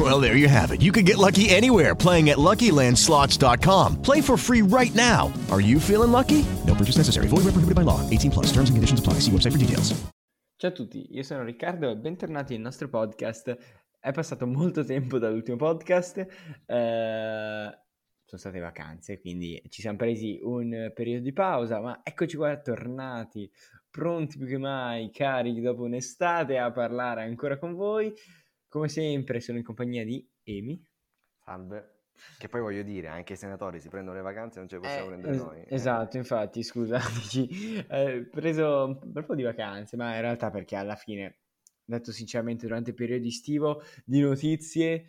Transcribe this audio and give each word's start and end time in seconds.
Well, 0.00 0.18
there 0.18 0.34
you 0.34 0.48
have 0.48 0.70
it. 0.72 0.80
You 0.80 0.92
can 0.92 1.04
get 1.04 1.18
lucky 1.18 1.50
anywhere 1.50 1.94
playing 1.94 2.30
at 2.30 2.38
LuckyLandSlots.com. 2.38 4.00
Play 4.00 4.22
for 4.22 4.38
free 4.38 4.62
right 4.62 4.94
now. 4.94 5.30
Are 5.50 5.60
you 5.60 5.78
feeling 5.78 6.10
lucky? 6.10 6.46
No 6.64 6.74
purchase 6.74 6.96
necessary. 6.96 7.26
Void 7.26 7.44
where 7.44 7.52
prohibited 7.52 7.74
by 7.74 7.82
law. 7.82 8.00
18 8.08 8.30
plus. 8.30 8.46
Terms 8.46 8.70
and 8.70 8.76
conditions 8.78 9.00
apply. 9.00 9.14
See 9.20 9.32
website 9.32 9.52
for 9.52 9.58
details. 9.58 9.92
Ciao 10.56 10.68
a 10.68 10.72
tutti, 10.74 11.06
io 11.14 11.22
sono 11.22 11.42
Riccardo 11.42 11.90
e 11.90 11.96
bentornati 11.96 12.52
nel 12.52 12.62
nostro 12.62 12.88
podcast. 12.88 13.56
È 13.98 14.12
passato 14.12 14.46
molto 14.46 14.84
tempo 14.84 15.18
dall'ultimo 15.18 15.56
podcast. 15.56 16.18
Eh, 16.18 17.78
sono 18.24 18.40
state 18.40 18.58
vacanze, 18.58 19.20
quindi 19.20 19.62
ci 19.70 19.80
siamo 19.80 19.96
presi 19.96 20.38
un 20.42 20.92
periodo 20.94 21.24
di 21.24 21.32
pausa, 21.32 21.80
ma 21.80 22.00
eccoci 22.02 22.36
qua 22.36 22.58
tornati, 22.58 23.50
pronti 23.90 24.36
più 24.36 24.46
che 24.46 24.58
mai, 24.58 25.10
carichi 25.10 25.62
dopo 25.62 25.82
un'estate 25.82 26.58
a 26.58 26.70
parlare 26.70 27.22
ancora 27.22 27.58
con 27.58 27.74
voi. 27.74 28.12
Come 28.70 28.88
sempre 28.88 29.40
sono 29.40 29.58
in 29.58 29.64
compagnia 29.64 30.04
di 30.04 30.24
Emi. 30.44 30.80
Salve. 31.44 31.96
Che 32.38 32.48
poi 32.48 32.60
voglio 32.60 32.82
dire, 32.82 33.08
anche 33.08 33.32
i 33.32 33.36
senatori 33.36 33.80
si 33.80 33.88
prendono 33.88 34.16
le 34.16 34.22
vacanze 34.22 34.56
e 34.56 34.60
non 34.60 34.68
ce 34.68 34.76
le 34.76 34.82
possiamo 34.82 35.06
Eh, 35.06 35.08
prendere 35.08 35.34
es- 35.34 35.40
noi. 35.40 35.60
eh. 35.62 35.74
Esatto, 35.74 36.16
infatti, 36.18 36.62
scusa, 36.62 36.98
dici, 36.98 37.48
eh, 37.90 38.28
preso 38.30 38.84
un 39.02 39.12
bel 39.12 39.24
po' 39.24 39.34
di 39.34 39.42
vacanze, 39.42 39.96
ma 39.96 40.14
in 40.14 40.20
realtà 40.20 40.50
perché 40.50 40.76
alla 40.76 40.94
fine, 40.94 41.38
detto 41.84 42.12
sinceramente, 42.12 42.66
durante 42.66 42.90
il 42.90 42.96
periodo 42.96 43.26
estivo 43.26 43.82
di 44.04 44.20
notizie 44.20 45.06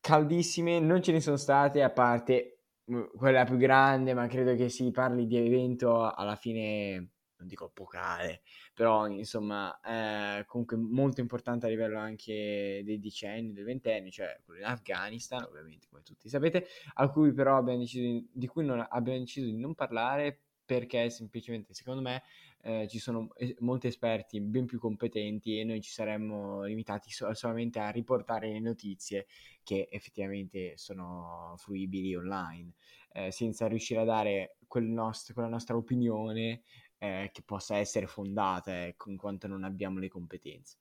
caldissime 0.00 0.80
non 0.80 1.02
ce 1.02 1.12
ne 1.12 1.20
sono 1.20 1.36
state, 1.36 1.82
a 1.82 1.90
parte 1.90 2.64
mm, 2.90 3.16
quella 3.16 3.44
più 3.44 3.56
grande, 3.56 4.12
ma 4.14 4.26
credo 4.26 4.54
che 4.54 4.68
si 4.68 4.90
parli 4.90 5.26
di 5.26 5.36
evento 5.38 6.10
alla 6.10 6.36
fine, 6.36 7.10
non 7.40 7.48
dico 7.48 7.66
epocale, 7.66 8.42
però 8.74 9.08
insomma, 9.08 9.80
eh, 9.80 10.44
comunque 10.46 10.76
molto 10.76 11.20
importante 11.20 11.66
a 11.66 11.68
livello 11.68 11.98
anche 11.98 12.82
dei 12.84 13.00
decenni, 13.00 13.52
del 13.52 13.64
ventennio, 13.64 14.10
cioè 14.10 14.40
quello 14.44 14.60
in 14.60 14.66
Afghanistan, 14.66 15.42
ovviamente 15.42 15.86
come 15.88 16.02
tutti 16.02 16.28
sapete, 16.28 16.66
a 16.94 17.08
cui 17.08 17.32
però 17.32 17.56
abbiamo 17.56 17.80
deciso 17.80 18.02
di, 18.02 18.28
di 18.30 18.46
cui 18.46 18.64
non, 18.64 18.86
abbiamo 18.88 19.18
deciso 19.18 19.46
di 19.46 19.56
non 19.56 19.74
parlare 19.74 20.38
perché 20.70 21.10
semplicemente 21.10 21.74
secondo 21.74 22.00
me 22.00 22.22
eh, 22.62 22.86
ci 22.88 23.00
sono 23.00 23.28
molti 23.58 23.88
esperti 23.88 24.40
ben 24.40 24.66
più 24.66 24.78
competenti 24.78 25.58
e 25.58 25.64
noi 25.64 25.80
ci 25.80 25.90
saremmo 25.90 26.62
limitati 26.62 27.10
so- 27.10 27.34
solamente 27.34 27.80
a 27.80 27.88
riportare 27.88 28.52
le 28.52 28.60
notizie 28.60 29.26
che 29.64 29.88
effettivamente 29.90 30.76
sono 30.76 31.54
fruibili 31.56 32.14
online, 32.14 32.74
eh, 33.12 33.32
senza 33.32 33.66
riuscire 33.66 34.00
a 34.00 34.04
dare 34.04 34.58
quel 34.68 34.84
nost- 34.84 35.32
quella 35.32 35.48
nostra 35.48 35.76
opinione 35.76 36.62
eh, 37.00 37.30
che 37.32 37.42
possa 37.42 37.76
essere 37.76 38.06
fondata, 38.06 38.86
ecco, 38.86 39.10
in 39.10 39.16
quanto 39.16 39.46
non 39.48 39.64
abbiamo 39.64 39.98
le 39.98 40.08
competenze. 40.08 40.76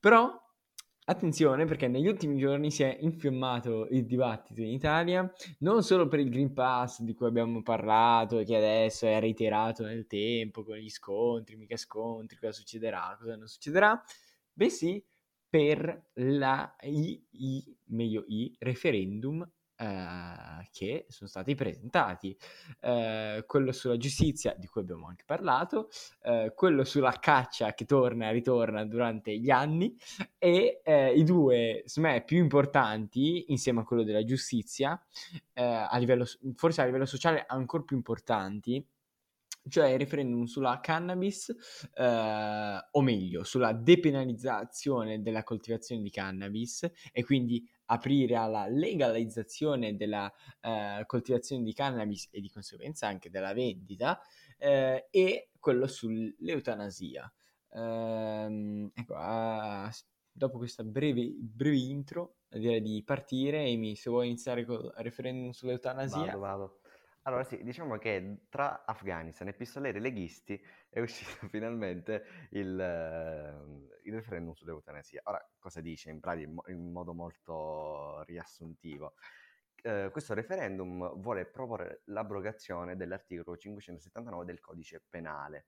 Però 0.00 0.28
attenzione 1.04 1.64
perché 1.64 1.88
negli 1.88 2.06
ultimi 2.06 2.38
giorni 2.38 2.70
si 2.70 2.82
è 2.82 2.96
infiammato 3.00 3.86
il 3.90 4.04
dibattito 4.06 4.60
in 4.60 4.68
Italia, 4.68 5.30
non 5.60 5.82
solo 5.82 6.08
per 6.08 6.18
il 6.20 6.30
Green 6.30 6.52
Pass 6.52 7.00
di 7.00 7.14
cui 7.14 7.26
abbiamo 7.28 7.62
parlato 7.62 8.38
e 8.40 8.44
che 8.44 8.56
adesso 8.56 9.06
è 9.06 9.20
reiterato 9.20 9.84
nel 9.84 10.06
tempo 10.06 10.64
con 10.64 10.76
gli 10.76 10.90
scontri, 10.90 11.56
mica 11.56 11.76
scontri, 11.76 12.36
cosa 12.38 12.52
succederà, 12.52 13.16
cosa 13.18 13.36
non 13.36 13.46
succederà, 13.46 14.02
bensì 14.52 15.04
per 15.48 16.10
la 16.14 16.74
i, 16.82 17.22
i- 17.30 17.76
meglio 17.86 18.24
i 18.26 18.54
referendum 18.58 19.48
eh, 19.82 20.68
che 20.70 21.06
sono 21.08 21.28
stati 21.28 21.54
presentati. 21.54 22.36
Eh, 22.80 23.44
quello 23.46 23.72
sulla 23.72 23.96
giustizia, 23.96 24.54
di 24.56 24.68
cui 24.68 24.82
abbiamo 24.82 25.08
anche 25.08 25.24
parlato, 25.26 25.88
eh, 26.22 26.52
quello 26.54 26.84
sulla 26.84 27.12
caccia 27.20 27.74
che 27.74 27.84
torna 27.84 28.28
e 28.28 28.32
ritorna 28.32 28.84
durante 28.84 29.36
gli 29.36 29.50
anni, 29.50 29.96
e 30.38 30.80
eh, 30.84 31.12
i 31.12 31.24
due, 31.24 31.82
secondo 31.86 32.16
me, 32.16 32.22
più 32.24 32.38
importanti, 32.38 33.50
insieme 33.50 33.80
a 33.80 33.84
quello 33.84 34.04
della 34.04 34.24
giustizia, 34.24 35.00
eh, 35.52 35.62
a 35.62 35.96
livello, 35.98 36.26
forse 36.54 36.82
a 36.82 36.84
livello 36.84 37.06
sociale 37.06 37.44
ancora 37.46 37.82
più 37.82 37.96
importanti, 37.96 38.86
cioè 39.68 39.90
il 39.90 39.98
referendum 39.98 40.44
sulla 40.44 40.80
cannabis, 40.80 41.54
eh, 41.94 42.88
o 42.90 43.00
meglio, 43.00 43.44
sulla 43.44 43.72
depenalizzazione 43.72 45.22
della 45.22 45.44
coltivazione 45.44 46.02
di 46.02 46.10
cannabis 46.10 46.88
e 47.12 47.24
quindi 47.24 47.64
aprire 47.92 48.36
alla 48.36 48.66
legalizzazione 48.66 49.96
della 49.96 50.32
eh, 50.60 51.04
coltivazione 51.06 51.62
di 51.62 51.74
cannabis 51.74 52.28
e 52.30 52.40
di 52.40 52.50
conseguenza 52.50 53.06
anche 53.06 53.30
della 53.30 53.52
vendita, 53.52 54.20
eh, 54.58 55.08
e 55.10 55.50
quello 55.58 55.86
sull'eutanasia. 55.86 57.32
Ehm, 57.74 58.90
ecco, 58.94 59.14
ah, 59.16 59.90
dopo 60.30 60.58
questa 60.58 60.82
breve, 60.82 61.30
breve 61.38 61.76
intro, 61.76 62.36
direi 62.48 62.80
di 62.80 63.02
partire. 63.04 63.64
Amy, 63.70 63.94
se 63.94 64.10
vuoi 64.10 64.28
iniziare 64.28 64.64
col 64.64 64.92
referendum 64.96 65.50
sull'eutanasia. 65.50 66.36
Vado, 66.36 66.38
vado. 66.38 66.80
Allora 67.24 67.44
sì, 67.44 67.62
diciamo 67.62 67.98
che 67.98 68.46
tra 68.48 68.84
Afghanistan 68.84 69.46
e 69.46 69.52
pistoleri 69.54 70.00
leghisti 70.00 70.60
è 70.88 70.98
uscito 71.00 71.46
finalmente 71.48 72.24
il, 72.50 72.78
eh, 72.80 74.08
il 74.08 74.14
referendum 74.14 74.52
sull'eutanasia. 74.54 75.20
Ora, 75.24 75.40
cosa 75.58 75.80
dice 75.80 76.10
in 76.10 76.18
pratica 76.18 76.48
in, 76.48 76.54
mo- 76.54 76.64
in 76.66 76.90
modo 76.90 77.14
molto 77.14 78.22
riassuntivo? 78.24 79.14
Eh, 79.84 80.08
questo 80.10 80.34
referendum 80.34 81.20
vuole 81.20 81.46
proporre 81.46 82.02
l'abrogazione 82.06 82.96
dell'articolo 82.96 83.56
579 83.56 84.44
del 84.44 84.58
codice 84.58 85.04
penale. 85.08 85.66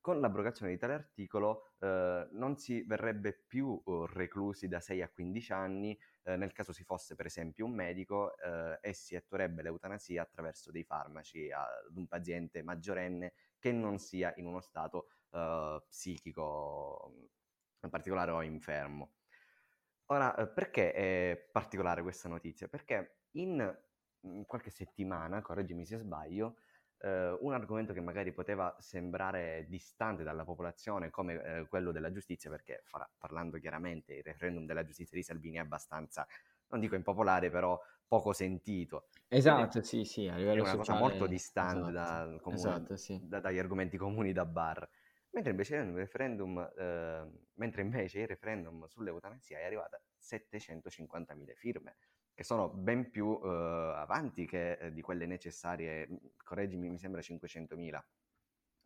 Con 0.00 0.18
l'abrogazione 0.20 0.72
di 0.72 0.78
tale 0.78 0.94
articolo 0.94 1.74
eh, 1.78 2.28
non 2.32 2.56
si 2.56 2.82
verrebbe 2.82 3.32
più 3.46 3.80
eh, 3.86 4.06
reclusi 4.12 4.66
da 4.66 4.80
6 4.80 5.02
a 5.02 5.08
15 5.08 5.52
anni 5.52 5.98
eh, 6.26 6.36
nel 6.36 6.52
caso 6.52 6.72
si 6.72 6.82
fosse 6.82 7.14
per 7.14 7.26
esempio 7.26 7.64
un 7.64 7.72
medico 7.72 8.36
eh, 8.38 8.92
si 8.92 9.14
attuerebbe 9.14 9.62
l'eutanasia 9.62 10.22
attraverso 10.22 10.72
dei 10.72 10.82
farmaci 10.82 11.50
ad 11.50 11.96
un 11.96 12.08
paziente 12.08 12.62
maggiorenne 12.62 13.32
che 13.58 13.70
non 13.70 13.98
sia 13.98 14.32
in 14.36 14.46
uno 14.46 14.60
stato 14.60 15.08
eh, 15.30 15.84
psichico 15.88 17.28
in 17.80 17.90
particolare 17.90 18.32
o 18.32 18.42
infermo. 18.42 19.12
Ora, 20.06 20.34
eh, 20.34 20.48
perché 20.48 20.92
è 20.92 21.48
particolare 21.52 22.02
questa 22.02 22.28
notizia? 22.28 22.66
Perché 22.68 23.18
in, 23.32 23.78
in 24.22 24.44
qualche 24.46 24.70
settimana, 24.70 25.42
correggimi 25.42 25.84
se 25.84 25.96
sbaglio, 25.98 26.56
eh, 27.00 27.36
un 27.40 27.52
argomento 27.52 27.92
che 27.92 28.00
magari 28.00 28.32
poteva 28.32 28.74
sembrare 28.78 29.66
distante 29.68 30.22
dalla 30.22 30.44
popolazione 30.44 31.10
come 31.10 31.42
eh, 31.42 31.66
quello 31.68 31.92
della 31.92 32.10
giustizia, 32.10 32.50
perché 32.50 32.82
farà- 32.84 33.08
parlando 33.18 33.58
chiaramente 33.58 34.14
il 34.14 34.22
referendum 34.22 34.66
della 34.66 34.84
giustizia 34.84 35.16
di 35.16 35.22
Salvini 35.22 35.56
è 35.56 35.60
abbastanza, 35.60 36.26
non 36.68 36.80
dico 36.80 36.94
impopolare, 36.94 37.50
però 37.50 37.80
poco 38.06 38.32
sentito. 38.32 39.08
Esatto, 39.28 39.82
sì, 39.82 40.04
sì, 40.04 40.28
a 40.28 40.34
È 40.34 40.38
livello 40.38 40.62
una 40.62 40.76
cosa 40.76 40.92
sociale. 40.92 41.08
molto 41.08 41.26
distante 41.26 41.90
esatto, 41.90 41.92
dal 41.92 42.40
comune- 42.40 42.60
esatto, 42.60 42.96
sì. 42.96 43.20
da- 43.22 43.40
dagli 43.40 43.58
argomenti 43.58 43.96
comuni 43.96 44.32
da 44.32 44.44
bar. 44.44 44.88
Mentre 45.30 45.50
invece 45.50 45.76
il 45.76 45.92
referendum, 45.92 46.58
eh, 46.78 47.30
mentre 47.54 47.82
invece 47.82 48.20
il 48.20 48.26
referendum 48.26 48.86
sull'eutanasia 48.86 49.58
è 49.58 49.64
arrivato 49.64 49.96
a 49.96 50.00
750.000 50.16 51.52
firme, 51.54 51.96
che 52.36 52.44
sono 52.44 52.68
ben 52.68 53.10
più 53.10 53.40
eh, 53.42 53.48
avanti 53.48 54.46
che 54.46 54.74
eh, 54.74 54.92
di 54.92 55.00
quelle 55.02 55.26
necessarie, 55.26 56.20
correggimi, 56.44 56.88
mi 56.90 56.98
sembra 56.98 57.22
500.000. 57.22 58.06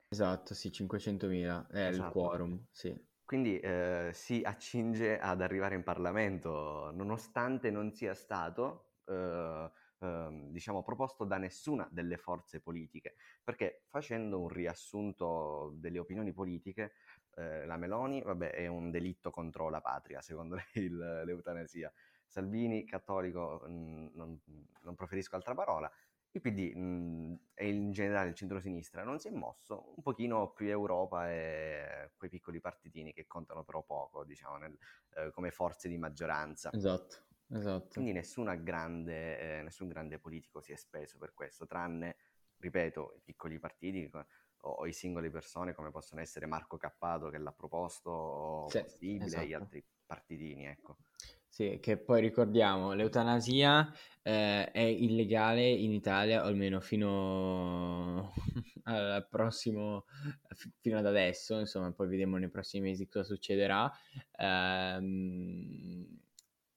Esatto, 0.09 0.55
sì, 0.55 0.71
500.000 0.71 1.67
è 1.67 1.81
il 1.89 2.05
Esatto. 2.05 2.07
quorum, 2.07 2.65
sì. 2.71 2.97
Quindi 3.25 3.61
eh, 3.61 4.11
si 4.13 4.43
accinge 4.45 5.19
ad 5.19 5.41
arrivare 5.43 5.77
in 5.77 5.85
Parlamento, 5.85 6.91
nonostante 6.93 7.71
non 7.71 7.93
sia 7.93 8.15
stato, 8.15 8.95
eh, 9.07 9.71
ehm, 10.01 10.51
diciamo, 10.51 10.83
proposto 10.83 11.25
da 11.25 11.39
nessuna 11.39 11.89
delle 11.93 12.17
forze 12.19 12.61
politiche. 12.61 13.17
Perché 13.45 13.85
facendo 13.89 14.41
un 14.43 14.49
riassunto 14.49 15.73
delle 15.77 16.01
opinioni 16.01 16.33
politiche, 16.33 16.93
eh, 17.37 17.67
la 17.67 17.77
Meloni, 17.77 18.23
vabbè, 18.23 18.51
è 18.51 18.67
un 18.67 18.91
delitto 18.91 19.31
contro 19.31 19.69
la 19.71 19.81
patria, 19.81 20.21
secondo 20.23 20.57
lei 20.75 20.85
il- 20.85 21.23
l'eutanasia. 21.25 21.93
Salvini, 22.31 22.85
cattolico, 22.85 23.61
mh, 23.67 24.11
non, 24.15 24.41
non 24.83 24.95
preferisco 24.95 25.37
altra 25.37 25.55
parola. 25.55 25.91
Il 26.33 26.41
PD 26.41 26.73
mh, 26.77 27.41
e 27.55 27.69
in 27.71 27.91
generale 27.91 28.29
il 28.31 28.35
centro-sinistra 28.37 29.03
non 29.03 29.19
si 29.19 29.29
è 29.29 29.31
mosso, 29.33 29.95
un 29.97 30.03
pochino 30.03 30.53
più 30.53 30.67
Europa 30.69 31.29
e 31.31 32.13
quei 32.17 32.31
piccoli 32.31 32.61
partitini 32.61 33.13
che 33.13 33.27
contano 33.27 33.65
però 33.65 33.83
poco, 33.85 34.25
diciamo, 34.25 34.57
nel- 34.59 34.79
eh, 35.17 35.31
come 35.33 35.51
forze 35.51 35.89
di 35.89 35.99
maggioranza. 35.99 36.75
Esatto, 36.79 37.29
esatto. 37.51 37.87
Quindi 37.93 38.13
nessuna 38.13 38.55
grande, 38.57 39.59
eh, 39.59 39.63
nessun 39.63 39.89
grande 39.89 40.19
politico 40.21 40.61
si 40.61 40.73
è 40.73 40.77
speso 40.77 41.19
per 41.19 41.35
questo, 41.35 41.67
tranne, 41.67 42.17
ripeto, 42.59 43.15
i 43.17 43.21
piccoli 43.23 43.59
partiti 43.59 44.09
o, 44.13 44.27
o 44.71 44.87
i 44.87 44.93
singoli 44.93 45.29
persone 45.31 45.75
come 45.75 45.91
possono 45.91 46.21
essere 46.21 46.47
Marco 46.47 46.77
Cappato 46.77 47.29
che 47.31 47.39
l'ha 47.39 47.53
proposto 47.53 48.11
o 48.11 48.73
Sì, 48.73 48.79
possibile, 48.79 49.45
esatto. 49.45 49.47
gli 49.47 49.53
altri 49.55 49.85
partitini, 50.07 50.67
ecco. 50.67 50.99
Sì, 51.53 51.79
che 51.81 51.99
poi 51.99 52.21
ricordiamo, 52.21 52.93
l'eutanasia 52.93 53.93
eh, 54.23 54.71
è 54.71 54.79
illegale 54.81 55.69
in 55.69 55.93
Italia, 55.93 56.45
o 56.45 56.47
almeno 56.47 56.81
fino 56.81 58.33
al 58.85 59.27
prossimo, 59.29 60.05
fi- 60.55 60.71
fino 60.81 60.99
ad 60.99 61.07
adesso, 61.07 61.59
insomma, 61.59 61.91
poi 61.93 62.07
vedremo 62.09 62.37
nei 62.37 62.49
prossimi 62.51 62.89
mesi 62.91 63.09
cosa 63.09 63.25
succederà. 63.25 63.91
Ehm, 64.39 66.07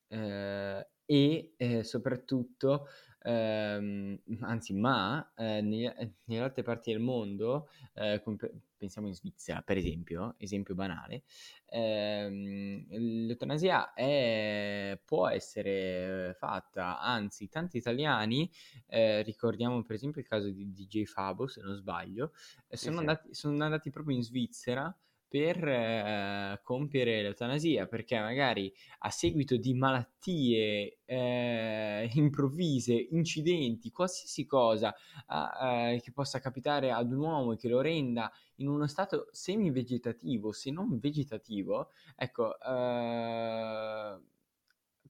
eh, 0.07 0.87
e 1.05 1.53
eh, 1.57 1.83
soprattutto, 1.83 2.87
ehm, 3.23 4.19
anzi, 4.41 4.73
ma 4.73 5.33
eh, 5.35 5.57
eh, 5.57 6.11
nelle 6.25 6.43
altre 6.43 6.63
parti 6.63 6.91
del 6.91 7.01
mondo, 7.01 7.69
eh, 7.95 8.21
come 8.23 8.35
pe- 8.37 8.53
pensiamo 8.77 9.07
in 9.07 9.13
Svizzera, 9.15 9.61
per 9.61 9.77
esempio, 9.77 10.35
esempio 10.37 10.75
banale, 10.75 11.23
ehm, 11.67 12.85
l'eutanasia 12.89 13.93
è- 13.93 14.99
può 15.05 15.27
essere 15.27 16.33
fatta, 16.37 16.99
anzi, 16.99 17.49
tanti 17.49 17.77
italiani, 17.77 18.49
eh, 18.87 19.21
ricordiamo 19.23 19.81
per 19.83 19.95
esempio 19.95 20.21
il 20.21 20.27
caso 20.27 20.49
di 20.49 20.71
DJ 20.73 21.03
Fabo, 21.05 21.47
se 21.47 21.61
non 21.61 21.75
sbaglio, 21.75 22.31
eh, 22.67 22.77
sono 22.77 22.99
sì. 22.99 22.99
andati, 22.99 23.33
sono 23.33 23.63
andati 23.63 23.89
proprio 23.89 24.15
in 24.15 24.23
Svizzera 24.23 24.95
per 25.33 25.67
eh, 25.67 26.59
compiere 26.61 27.23
l'eutanasia, 27.23 27.87
perché 27.87 28.19
magari 28.19 28.71
a 28.99 29.09
seguito 29.09 29.57
di 29.57 29.73
malattie 29.73 30.99
eh, 31.05 32.07
improvvise, 32.13 32.93
incidenti, 32.93 33.89
qualsiasi 33.89 34.45
cosa 34.45 34.93
eh, 34.93 35.99
che 36.03 36.11
possa 36.11 36.39
capitare 36.39 36.91
ad 36.91 37.11
un 37.11 37.17
uomo 37.17 37.53
e 37.53 37.57
che 37.57 37.67
lo 37.67 37.81
renda 37.81 38.31
in 38.57 38.67
uno 38.67 38.85
stato 38.85 39.27
semi-vegetativo, 39.31 40.51
se 40.51 40.69
non 40.69 40.99
vegetativo, 40.99 41.89
ecco, 42.15 42.55
eh, 42.59 44.19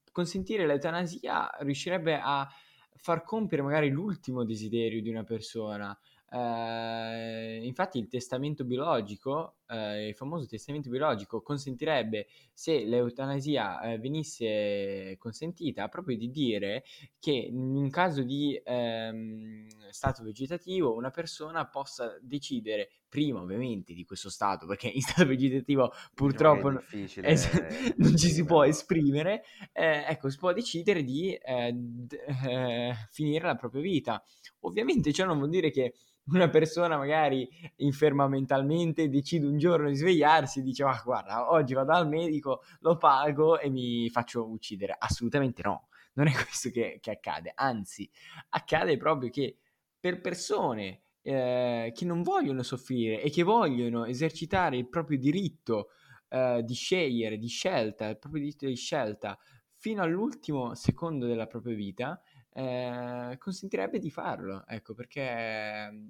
consentire 0.10 0.66
l'eutanasia 0.66 1.50
riuscirebbe 1.60 2.18
a 2.18 2.48
far 2.96 3.24
compiere 3.24 3.62
magari 3.62 3.90
l'ultimo 3.90 4.46
desiderio 4.46 5.02
di 5.02 5.10
una 5.10 5.26
persona. 5.26 6.00
Eh, 6.36 7.60
infatti 7.64 8.00
il 8.00 8.08
testamento 8.08 8.64
biologico, 8.66 9.58
eh, 9.68 10.08
il 10.08 10.16
famoso 10.16 10.48
testamento 10.48 10.90
biologico, 10.90 11.44
consentirebbe, 11.44 12.26
se 12.52 12.86
l'eutanasia 12.86 13.80
eh, 13.82 14.00
venisse 14.00 15.16
consentita, 15.20 15.88
proprio 15.90 16.18
di 16.18 16.32
dire 16.32 16.86
che 17.20 17.32
in 17.32 17.76
un 17.76 17.90
caso 17.92 18.24
di 18.24 18.60
ehm, 18.64 19.68
stato 19.92 20.24
vegetativo 20.24 20.96
una 20.96 21.12
persona 21.12 21.68
possa 21.68 22.18
decidere, 22.20 22.90
prima 23.08 23.40
ovviamente 23.40 23.94
di 23.94 24.04
questo 24.04 24.32
stato, 24.32 24.66
perché 24.66 24.88
in 24.88 25.02
stato 25.02 25.28
vegetativo 25.28 25.92
Diciamo 25.92 26.10
purtroppo 26.16 26.70
è 26.70 26.72
no- 26.72 26.80
difficile 26.80 27.28
es- 27.28 27.48
non 27.98 28.18
ci 28.18 28.30
si 28.30 28.44
può 28.44 28.64
esprimere, 28.64 29.44
eh, 29.72 30.06
ecco, 30.08 30.30
si 30.30 30.38
può 30.40 30.52
decidere 30.52 31.04
di 31.04 31.32
eh, 31.36 31.72
d- 31.74 32.18
eh, 32.48 32.94
finire 33.12 33.46
la 33.46 33.56
propria 33.56 33.82
vita. 33.84 34.24
Ovviamente 34.62 35.14
ciò 35.14 35.26
non 35.26 35.38
vuol 35.38 35.50
dire 35.50 35.70
che 35.70 35.94
una 36.26 36.50
persona 36.50 36.98
magari 36.98 37.50
inferma 37.78 38.28
mentalmente 38.28 39.10
decide 39.10 39.46
un 39.46 39.58
giorno 39.58 39.90
di 39.90 39.96
svegliarsi 39.96 40.60
e 40.60 40.62
dice, 40.64 40.84
ma 40.84 41.02
guarda, 41.04 41.52
oggi 41.52 41.74
vado 41.74 41.92
al 41.92 42.08
medico, 42.08 42.64
lo 42.80 42.98
pago 42.98 43.60
e 43.60 43.70
mi 43.70 44.10
faccio 44.10 44.50
uccidere. 44.50 44.96
Assolutamente 44.98 45.62
no, 45.64 45.90
non 46.14 46.28
è 46.28 46.32
questo 46.34 46.70
che, 46.70 47.00
che 47.02 47.12
accade, 47.12 47.52
anzi, 47.56 48.10
accade 48.50 48.98
proprio 48.98 49.30
che 49.30 49.58
per 50.00 50.22
persone 50.22 51.04
eh, 51.22 51.92
che 51.96 52.06
non 52.06 52.22
vogliono 52.22 52.64
soffrire 52.64 53.22
e 53.22 53.30
che 53.30 53.44
vogliono 53.44 54.06
esercitare 54.06 54.78
il 54.78 54.90
proprio 54.90 55.18
diritto 55.18 55.90
eh, 56.30 56.62
di 56.64 56.74
scegliere, 56.74 57.38
di 57.38 57.48
scelta, 57.48 58.08
il 58.08 58.18
proprio 58.18 58.42
diritto 58.42 58.66
di 58.66 58.76
scelta 58.76 59.38
fino 59.76 60.02
all'ultimo 60.02 60.76
secondo 60.76 61.26
della 61.26 61.48
propria 61.48 61.76
vita, 61.76 62.22
eh, 62.54 63.36
consentirebbe 63.40 64.00
di 64.00 64.10
farlo, 64.12 64.64
ecco, 64.68 64.94
perché 64.94 65.90
mm, 65.92 66.08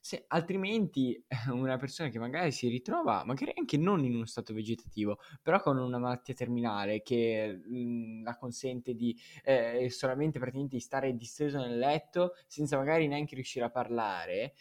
se, 0.00 0.24
altrimenti 0.28 1.14
eh, 1.14 1.50
una 1.50 1.76
persona 1.76 2.08
che 2.08 2.18
magari 2.18 2.52
si 2.52 2.68
ritrova, 2.68 3.24
magari 3.24 3.52
anche 3.56 3.76
non 3.76 4.04
in 4.04 4.14
uno 4.14 4.26
stato 4.26 4.54
vegetativo, 4.54 5.18
però 5.42 5.60
con 5.60 5.78
una 5.78 5.98
malattia 5.98 6.34
terminale 6.34 7.02
che 7.02 7.60
mm, 7.68 8.22
la 8.22 8.36
consente 8.36 8.94
di 8.94 9.18
eh, 9.44 9.88
solamente 9.90 10.38
praticamente 10.38 10.76
di 10.76 10.82
stare 10.82 11.14
disteso 11.16 11.58
nel 11.58 11.76
letto 11.76 12.34
senza 12.46 12.76
magari 12.76 13.06
neanche 13.08 13.34
riuscire 13.34 13.64
a 13.64 13.70
parlare, 13.70 14.54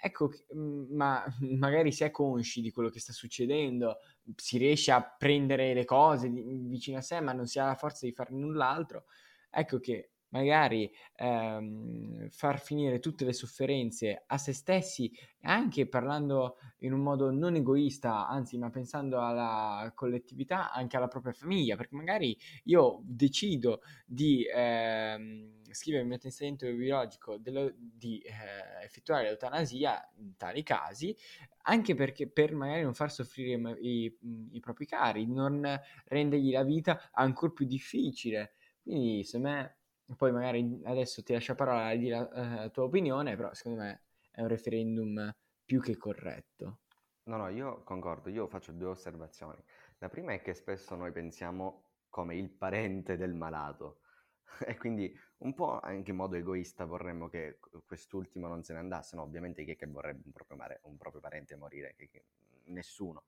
ecco, 0.00 0.30
mm, 0.54 0.94
ma 0.94 1.24
magari 1.58 1.92
si 1.92 2.04
è 2.04 2.10
consci 2.10 2.60
di 2.60 2.70
quello 2.70 2.90
che 2.90 3.00
sta 3.00 3.12
succedendo, 3.12 3.98
si 4.36 4.58
riesce 4.58 4.92
a 4.92 5.02
prendere 5.02 5.74
le 5.74 5.84
cose 5.84 6.28
vicino 6.28 6.98
a 6.98 7.02
sé, 7.02 7.20
ma 7.20 7.32
non 7.32 7.46
si 7.46 7.58
ha 7.58 7.66
la 7.66 7.74
forza 7.74 8.04
di 8.04 8.12
fare 8.12 8.34
null'altro, 8.34 9.04
ecco 9.50 9.78
che 9.78 10.10
magari 10.30 10.90
ehm, 11.16 12.28
far 12.30 12.60
finire 12.60 12.98
tutte 12.98 13.24
le 13.24 13.32
sofferenze 13.32 14.24
a 14.26 14.38
se 14.38 14.52
stessi, 14.52 15.10
anche 15.42 15.86
parlando 15.88 16.56
in 16.80 16.92
un 16.92 17.00
modo 17.00 17.30
non 17.30 17.54
egoista, 17.54 18.26
anzi, 18.28 18.58
ma 18.58 18.70
pensando 18.70 19.20
alla 19.20 19.90
collettività, 19.94 20.72
anche 20.72 20.96
alla 20.96 21.08
propria 21.08 21.32
famiglia, 21.32 21.76
perché 21.76 21.94
magari 21.94 22.36
io 22.64 23.00
decido 23.04 23.80
di 24.06 24.44
ehm, 24.52 25.62
scrivere 25.70 26.02
il 26.02 26.08
mio 26.08 26.18
testamento 26.18 26.66
biologico 26.72 27.36
dello- 27.38 27.72
di 27.76 28.18
eh, 28.20 28.84
effettuare 28.84 29.24
l'eutanasia 29.24 30.10
in 30.16 30.36
tali 30.36 30.62
casi, 30.62 31.14
anche 31.62 31.94
perché 31.94 32.28
per 32.28 32.54
magari 32.54 32.82
non 32.82 32.94
far 32.94 33.10
soffrire 33.12 33.56
ma- 33.56 33.76
i, 33.78 34.16
i 34.52 34.60
propri 34.60 34.86
cari, 34.86 35.26
non 35.26 35.62
rendergli 36.06 36.50
la 36.52 36.62
vita 36.64 37.10
ancora 37.12 37.52
più 37.52 37.66
difficile. 37.66 38.54
Quindi, 38.82 39.24
secondo 39.24 39.48
me, 39.48 39.77
poi 40.16 40.32
magari 40.32 40.80
adesso 40.84 41.22
ti 41.22 41.32
lascio 41.32 41.52
la 41.52 41.58
parola 41.58 41.90
di 41.92 41.98
dire 41.98 42.16
la, 42.16 42.54
la 42.62 42.68
tua 42.70 42.84
opinione, 42.84 43.36
però 43.36 43.52
secondo 43.54 43.80
me 43.82 44.04
è 44.30 44.40
un 44.42 44.48
referendum 44.48 45.34
più 45.64 45.80
che 45.80 45.96
corretto. 45.96 46.80
No, 47.24 47.36
no, 47.36 47.48
io 47.48 47.82
concordo, 47.82 48.30
io 48.30 48.46
faccio 48.48 48.72
due 48.72 48.88
osservazioni. 48.88 49.62
La 49.98 50.08
prima 50.08 50.32
è 50.32 50.40
che 50.40 50.54
spesso 50.54 50.94
noi 50.96 51.12
pensiamo 51.12 51.84
come 52.08 52.36
il 52.36 52.50
parente 52.50 53.16
del 53.18 53.34
malato 53.34 54.00
e 54.66 54.76
quindi 54.78 55.14
un 55.38 55.52
po' 55.54 55.78
anche 55.78 56.10
in 56.10 56.16
modo 56.16 56.36
egoista 56.36 56.86
vorremmo 56.86 57.28
che 57.28 57.58
quest'ultimo 57.84 58.48
non 58.48 58.62
se 58.62 58.72
ne 58.72 58.78
andasse, 58.78 59.14
no, 59.16 59.22
ovviamente 59.22 59.64
chi 59.64 59.72
è 59.72 59.76
che 59.76 59.86
vorrebbe 59.86 60.22
un 60.24 60.32
proprio, 60.32 60.56
mare- 60.56 60.80
un 60.84 60.96
proprio 60.96 61.20
parente 61.20 61.54
morire? 61.56 61.94
Che- 61.94 62.08
che- 62.08 62.24
nessuno. 62.66 63.24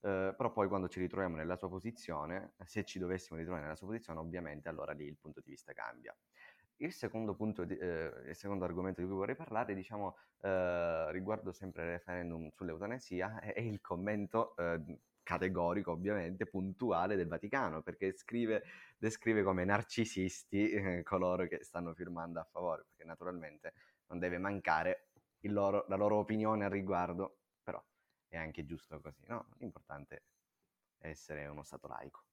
Eh, 0.00 0.34
però 0.36 0.52
poi 0.52 0.68
quando 0.68 0.88
ci 0.88 1.00
ritroviamo 1.00 1.36
nella 1.36 1.56
sua 1.56 1.68
posizione, 1.68 2.52
se 2.64 2.84
ci 2.84 2.98
dovessimo 2.98 3.36
ritrovare 3.38 3.64
nella 3.64 3.76
sua 3.76 3.86
posizione, 3.88 4.20
ovviamente 4.20 4.68
allora 4.68 4.92
lì 4.92 5.06
il 5.06 5.16
punto 5.16 5.40
di 5.40 5.50
vista 5.50 5.72
cambia. 5.72 6.16
Il 6.78 6.92
secondo, 6.92 7.34
punto 7.34 7.64
di- 7.64 7.76
eh, 7.76 8.12
il 8.28 8.36
secondo 8.36 8.64
argomento 8.64 9.00
di 9.00 9.06
cui 9.06 9.16
vorrei 9.16 9.34
parlare, 9.34 9.74
diciamo, 9.74 10.16
eh, 10.42 11.10
riguardo 11.12 11.50
sempre 11.52 11.84
il 11.84 11.88
referendum 11.92 12.48
sull'eutanasia, 12.50 13.40
è, 13.40 13.54
è 13.54 13.60
il 13.60 13.80
commento 13.80 14.54
eh, 14.56 14.98
categorico, 15.22 15.92
ovviamente, 15.92 16.46
puntuale 16.46 17.16
del 17.16 17.28
Vaticano, 17.28 17.80
perché 17.82 18.12
scrive, 18.12 18.62
descrive 18.98 19.42
come 19.42 19.64
narcisisti 19.64 20.70
eh, 20.70 21.02
coloro 21.02 21.46
che 21.48 21.64
stanno 21.64 21.94
firmando 21.94 22.40
a 22.40 22.44
favore, 22.44 22.84
perché 22.86 23.04
naturalmente 23.04 23.72
non 24.08 24.18
deve 24.18 24.38
mancare 24.38 25.08
loro- 25.42 25.84
la 25.88 25.96
loro 25.96 26.16
opinione 26.16 26.64
al 26.64 26.70
riguardo, 26.70 27.38
è 28.36 28.40
anche 28.40 28.64
giusto 28.64 29.00
così, 29.00 29.24
no? 29.26 29.48
L'importante 29.58 30.22
è 30.98 31.08
essere 31.08 31.46
uno 31.46 31.62
stato 31.62 31.88
laico. 31.88 32.24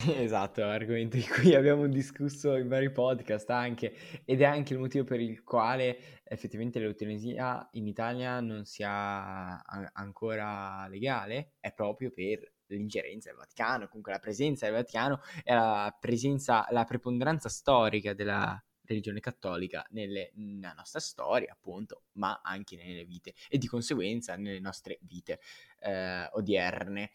Esatto, 0.16 0.60
è 0.60 0.64
un 0.64 0.70
argomento 0.70 1.16
di 1.16 1.26
cui 1.26 1.54
abbiamo 1.54 1.88
discusso 1.88 2.54
in 2.56 2.68
vari 2.68 2.90
podcast 2.90 3.50
anche, 3.50 4.22
ed 4.24 4.40
è 4.40 4.44
anche 4.44 4.74
il 4.74 4.78
motivo 4.78 5.04
per 5.04 5.20
il 5.20 5.42
quale 5.42 6.20
effettivamente 6.24 6.78
l'eutanasia 6.78 7.68
in 7.72 7.86
Italia 7.88 8.40
non 8.40 8.64
sia 8.64 9.60
ancora 9.92 10.86
legale, 10.88 11.54
è 11.58 11.72
proprio 11.72 12.12
per 12.12 12.52
l'ingerenza 12.66 13.30
del 13.30 13.38
Vaticano, 13.38 13.88
comunque 13.88 14.12
la 14.12 14.18
presenza 14.20 14.66
del 14.66 14.74
Vaticano 14.74 15.20
e 15.42 15.54
la 15.54 15.96
presenza, 15.98 16.66
la 16.70 16.84
preponderanza 16.84 17.48
storica 17.48 18.14
della 18.14 18.62
religione 18.88 19.20
cattolica 19.20 19.86
nelle- 19.90 20.32
nella 20.34 20.72
nostra 20.72 20.98
storia, 21.00 21.52
appunto, 21.52 22.04
ma 22.14 22.40
anche 22.42 22.76
nelle 22.76 23.04
vite 23.04 23.34
e 23.48 23.58
di 23.58 23.66
conseguenza 23.68 24.36
nelle 24.36 24.60
nostre 24.60 24.98
vite 25.02 25.40
eh, 25.80 26.28
odierne. 26.32 27.10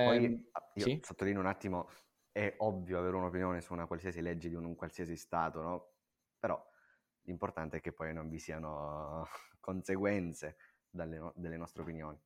Poi 0.00 0.26
Ehm, 0.26 0.44
ah, 0.52 0.70
io 0.74 0.98
sì? 0.98 1.00
sottolineo 1.00 1.40
un 1.40 1.46
attimo, 1.46 1.88
è 2.32 2.54
ovvio 2.58 2.98
avere 2.98 3.16
un'opinione 3.16 3.60
su 3.60 3.72
una 3.72 3.86
qualsiasi 3.86 4.20
legge 4.20 4.48
di 4.48 4.54
un, 4.54 4.64
un 4.64 4.74
qualsiasi 4.74 5.16
stato, 5.16 5.62
no? 5.62 5.92
Però 6.38 6.62
l'importante 7.22 7.78
è 7.78 7.80
che 7.80 7.92
poi 7.92 8.12
non 8.12 8.28
vi 8.28 8.38
siano 8.38 9.26
conseguenze 9.60 10.56
dalle 10.90 11.18
no- 11.18 11.32
delle 11.36 11.56
nostre 11.56 11.82
opinioni. 11.82 12.18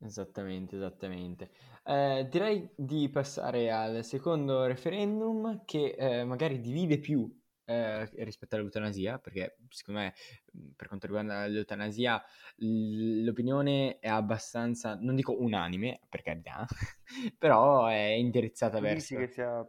Esattamente, 0.00 0.76
esattamente. 0.76 1.50
Eh, 1.84 2.28
direi 2.30 2.70
di 2.76 3.08
passare 3.10 3.70
al 3.72 4.04
secondo 4.04 4.64
referendum 4.64 5.64
che 5.64 5.96
eh, 5.98 6.24
magari 6.24 6.60
divide 6.60 6.98
più 7.00 7.28
eh, 7.68 8.08
rispetto 8.24 8.56
all'eutanasia, 8.56 9.18
perché 9.18 9.58
secondo 9.68 10.00
me 10.00 10.14
per 10.74 10.88
quanto 10.88 11.06
riguarda 11.06 11.46
l'eutanasia 11.46 12.22
l'opinione 12.56 13.98
è 13.98 14.08
abbastanza, 14.08 14.96
non 14.98 15.14
dico 15.14 15.38
unanime, 15.38 16.00
per 16.08 16.22
carità, 16.22 16.66
però 17.36 17.86
è 17.86 18.06
indirizzata 18.16 18.80
verso... 18.80 19.16
Dici 19.16 19.26
che 19.26 19.32
sia 19.32 19.68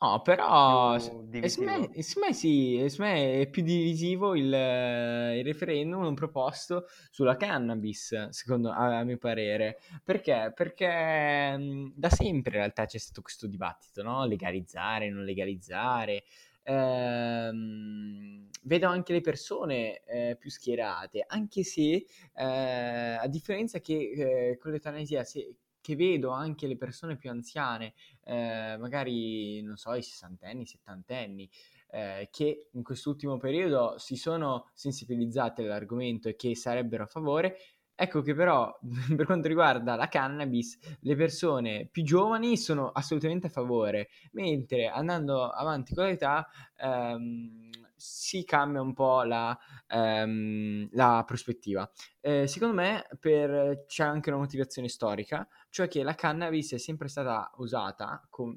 No, 0.00 0.22
però 0.22 0.96
secondo 0.96 1.88
me, 1.88 2.32
sì, 2.32 2.76
è 2.76 3.48
più 3.50 3.64
divisivo 3.64 4.36
il, 4.36 4.44
il 4.44 5.44
referendum 5.44 6.14
proposto 6.14 6.86
sulla 7.10 7.36
cannabis, 7.36 8.28
secondo 8.28 8.70
a, 8.70 8.98
a 8.98 9.02
mio 9.02 9.18
parere. 9.18 9.80
Perché? 10.04 10.52
Perché 10.54 11.56
mh, 11.56 11.94
da 11.96 12.10
sempre 12.10 12.52
in 12.54 12.58
realtà 12.60 12.86
c'è 12.86 12.98
stato 12.98 13.22
questo 13.22 13.48
dibattito, 13.48 14.04
no? 14.04 14.24
Legalizzare, 14.24 15.10
non 15.10 15.24
legalizzare. 15.24 16.22
Ehm, 16.70 18.46
vedo 18.64 18.86
anche 18.88 19.12
le 19.14 19.20
persone 19.22 20.02
eh, 20.04 20.36
più 20.38 20.50
schierate, 20.50 21.24
anche 21.26 21.62
se 21.64 22.04
eh, 22.34 22.44
a 22.44 23.26
differenza 23.28 23.80
che 23.80 24.50
eh, 24.50 24.58
con 24.58 24.70
l'eutanasia, 24.72 25.24
se, 25.24 25.54
che 25.80 25.96
vedo 25.96 26.30
anche 26.30 26.66
le 26.66 26.76
persone 26.76 27.16
più 27.16 27.30
anziane, 27.30 27.94
eh, 28.24 28.76
magari 28.78 29.62
non 29.62 29.76
so, 29.76 29.94
i 29.94 30.02
sessantenni, 30.02 30.62
i 30.62 30.66
settantenni, 30.66 31.48
eh, 31.90 32.28
che 32.30 32.68
in 32.72 32.82
quest'ultimo 32.82 33.38
periodo 33.38 33.96
si 33.98 34.16
sono 34.16 34.70
sensibilizzati 34.74 35.62
all'argomento 35.62 36.28
e 36.28 36.36
che 36.36 36.54
sarebbero 36.54 37.04
a 37.04 37.06
favore. 37.06 37.56
Ecco 38.00 38.22
che 38.22 38.32
però 38.32 38.78
per 39.16 39.26
quanto 39.26 39.48
riguarda 39.48 39.96
la 39.96 40.06
cannabis, 40.06 40.78
le 41.00 41.16
persone 41.16 41.88
più 41.90 42.04
giovani 42.04 42.56
sono 42.56 42.90
assolutamente 42.90 43.48
a 43.48 43.50
favore, 43.50 44.08
mentre 44.32 44.86
andando 44.86 45.48
avanti 45.48 45.94
con 45.96 46.04
l'età 46.04 46.46
ehm, 46.76 47.70
si 47.96 48.44
cambia 48.44 48.80
un 48.80 48.92
po' 48.92 49.24
la, 49.24 49.58
ehm, 49.88 50.90
la 50.92 51.24
prospettiva. 51.26 51.90
Eh, 52.20 52.46
secondo 52.46 52.74
me 52.76 53.04
per, 53.18 53.84
c'è 53.88 54.04
anche 54.04 54.30
una 54.30 54.38
motivazione 54.38 54.86
storica, 54.88 55.48
cioè 55.68 55.88
che 55.88 56.04
la 56.04 56.14
cannabis 56.14 56.74
è 56.74 56.78
sempre 56.78 57.08
stata 57.08 57.50
usata 57.56 58.24
con 58.30 58.56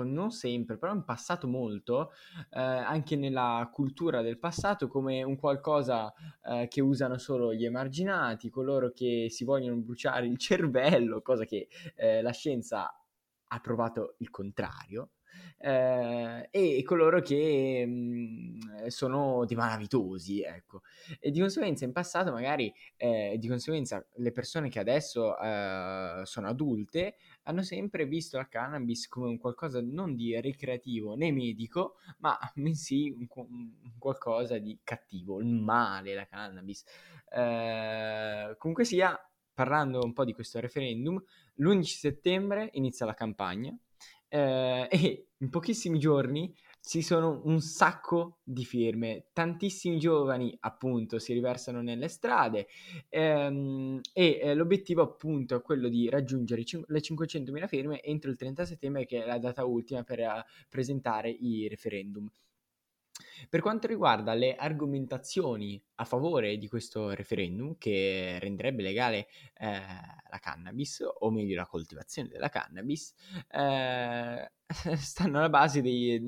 non 0.00 0.30
sempre, 0.30 0.78
però 0.78 0.92
in 0.92 1.04
passato 1.04 1.46
molto, 1.46 2.12
eh, 2.50 2.60
anche 2.60 3.16
nella 3.16 3.68
cultura 3.72 4.22
del 4.22 4.38
passato, 4.38 4.88
come 4.88 5.22
un 5.22 5.36
qualcosa 5.36 6.12
eh, 6.44 6.68
che 6.68 6.80
usano 6.80 7.18
solo 7.18 7.52
gli 7.54 7.64
emarginati, 7.64 8.50
coloro 8.50 8.90
che 8.92 9.26
si 9.30 9.44
vogliono 9.44 9.76
bruciare 9.80 10.26
il 10.26 10.38
cervello, 10.38 11.20
cosa 11.22 11.44
che 11.44 11.68
eh, 11.96 12.22
la 12.22 12.32
scienza 12.32 12.92
ha 13.48 13.60
provato 13.60 14.14
il 14.18 14.30
contrario 14.30 15.10
eh, 15.58 16.48
e 16.50 16.82
coloro 16.84 17.20
che 17.20 17.84
mh, 17.86 18.86
sono 18.86 19.44
dei 19.44 19.56
malavitosi, 19.56 20.42
ecco. 20.42 20.82
E 21.20 21.30
di 21.30 21.40
conseguenza 21.40 21.84
in 21.84 21.92
passato 21.92 22.32
magari, 22.32 22.72
eh, 22.96 23.36
di 23.38 23.48
conseguenza 23.48 24.04
le 24.16 24.32
persone 24.32 24.68
che 24.68 24.78
adesso 24.78 25.38
eh, 25.38 26.20
sono 26.24 26.48
adulte 26.48 27.16
hanno 27.44 27.62
sempre 27.62 28.06
visto 28.06 28.36
la 28.36 28.46
cannabis 28.46 29.08
come 29.08 29.28
un 29.28 29.38
qualcosa 29.38 29.80
non 29.82 30.14
di 30.14 30.38
ricreativo 30.40 31.14
né 31.14 31.32
medico, 31.32 31.96
ma 32.18 32.38
bensì 32.54 33.10
un, 33.10 33.26
un 33.34 33.98
qualcosa 33.98 34.58
di 34.58 34.78
cattivo, 34.82 35.40
il 35.40 35.46
male, 35.46 36.14
la 36.14 36.26
cannabis. 36.26 36.84
Eh, 37.30 38.54
comunque 38.58 38.84
sia, 38.84 39.18
parlando 39.54 40.00
un 40.02 40.12
po' 40.12 40.24
di 40.24 40.32
questo 40.32 40.60
referendum, 40.60 41.22
l'11 41.56 41.82
settembre 41.82 42.70
inizia 42.72 43.06
la 43.06 43.14
campagna 43.14 43.76
eh, 44.28 44.88
e 44.90 45.26
in 45.38 45.50
pochissimi 45.50 45.98
giorni 45.98 46.54
ci 46.84 47.00
sono 47.00 47.40
un 47.44 47.60
sacco 47.60 48.38
di 48.42 48.64
firme, 48.64 49.26
tantissimi 49.32 49.98
giovani 49.98 50.54
appunto 50.60 51.20
si 51.20 51.32
riversano 51.32 51.80
nelle 51.80 52.08
strade 52.08 52.66
ehm, 53.08 54.00
e 54.12 54.40
eh, 54.42 54.54
l'obiettivo 54.54 55.02
appunto 55.02 55.54
è 55.54 55.62
quello 55.62 55.88
di 55.88 56.08
raggiungere 56.08 56.64
le 56.86 57.00
500.000 57.00 57.66
firme 57.68 58.02
entro 58.02 58.30
il 58.30 58.36
30 58.36 58.64
settembre 58.66 59.06
che 59.06 59.22
è 59.22 59.26
la 59.26 59.38
data 59.38 59.64
ultima 59.64 60.02
per 60.02 60.18
uh, 60.18 60.42
presentare 60.68 61.30
i 61.30 61.68
referendum. 61.68 62.28
Per 63.48 63.60
quanto 63.60 63.86
riguarda 63.86 64.34
le 64.34 64.54
argomentazioni 64.54 65.82
a 65.96 66.04
favore 66.04 66.56
di 66.58 66.68
questo 66.68 67.14
referendum, 67.14 67.76
che 67.78 68.38
renderebbe 68.40 68.82
legale 68.82 69.28
eh, 69.54 69.80
la 70.30 70.38
cannabis, 70.38 71.04
o 71.20 71.30
meglio 71.30 71.56
la 71.56 71.66
coltivazione 71.66 72.28
della 72.28 72.48
cannabis, 72.48 73.14
eh, 73.50 74.52
stanno 74.96 75.38
alla 75.38 75.48
base 75.48 75.82
dei, 75.82 76.20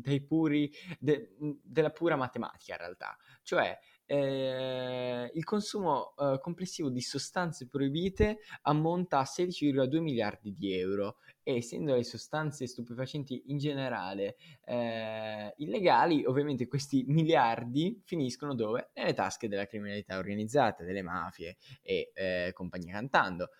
dei 0.00 0.22
puri, 0.22 0.70
de, 0.98 1.34
della 1.62 1.90
pura 1.90 2.16
matematica 2.16 2.72
in 2.72 2.78
realtà. 2.78 3.16
Cioè, 3.42 3.78
eh, 4.12 5.30
il 5.34 5.44
consumo 5.44 6.14
eh, 6.16 6.40
complessivo 6.40 6.88
di 6.90 7.00
sostanze 7.00 7.68
proibite 7.68 8.40
ammonta 8.62 9.20
a 9.20 9.22
16,2 9.22 10.00
miliardi 10.00 10.52
di 10.52 10.76
euro 10.76 11.18
e 11.44 11.58
essendo 11.58 11.94
le 11.94 12.02
sostanze 12.02 12.66
stupefacenti 12.66 13.44
in 13.46 13.58
generale 13.58 14.34
eh, 14.64 15.54
illegali, 15.58 16.24
ovviamente 16.24 16.66
questi 16.66 17.04
miliardi 17.06 18.02
finiscono 18.04 18.56
dove? 18.56 18.90
Nelle 18.94 19.12
tasche 19.12 19.46
della 19.46 19.66
criminalità 19.66 20.18
organizzata, 20.18 20.82
delle 20.82 21.02
mafie 21.02 21.56
e 21.80 22.10
eh, 22.12 22.50
compagnia 22.52 22.94
cantando. 22.94 23.50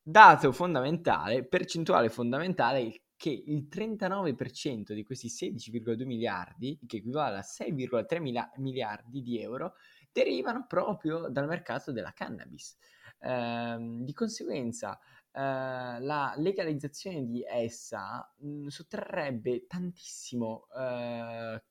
Dato 0.00 0.52
fondamentale, 0.52 1.44
percentuale 1.44 2.08
fondamentale 2.08 3.00
che 3.18 3.30
il 3.30 3.66
39% 3.68 4.94
di 4.94 5.02
questi 5.02 5.28
16,2 5.28 6.06
miliardi, 6.06 6.78
che 6.86 6.98
equivale 6.98 7.38
a 7.38 7.42
6,3 7.42 8.20
mila- 8.20 8.50
miliardi 8.58 9.20
di 9.20 9.42
euro, 9.42 9.74
derivano 10.12 10.66
proprio 10.66 11.28
dal 11.28 11.48
mercato 11.48 11.90
della 11.90 12.12
cannabis. 12.12 12.78
Eh, 13.18 13.76
di 14.02 14.12
conseguenza, 14.12 14.98
eh, 15.32 15.40
la 16.00 16.32
legalizzazione 16.36 17.26
di 17.26 17.42
essa 17.42 18.32
mh, 18.38 18.68
sottrarrebbe 18.68 19.66
tantissimo 19.66 20.68
eh, 20.76 21.62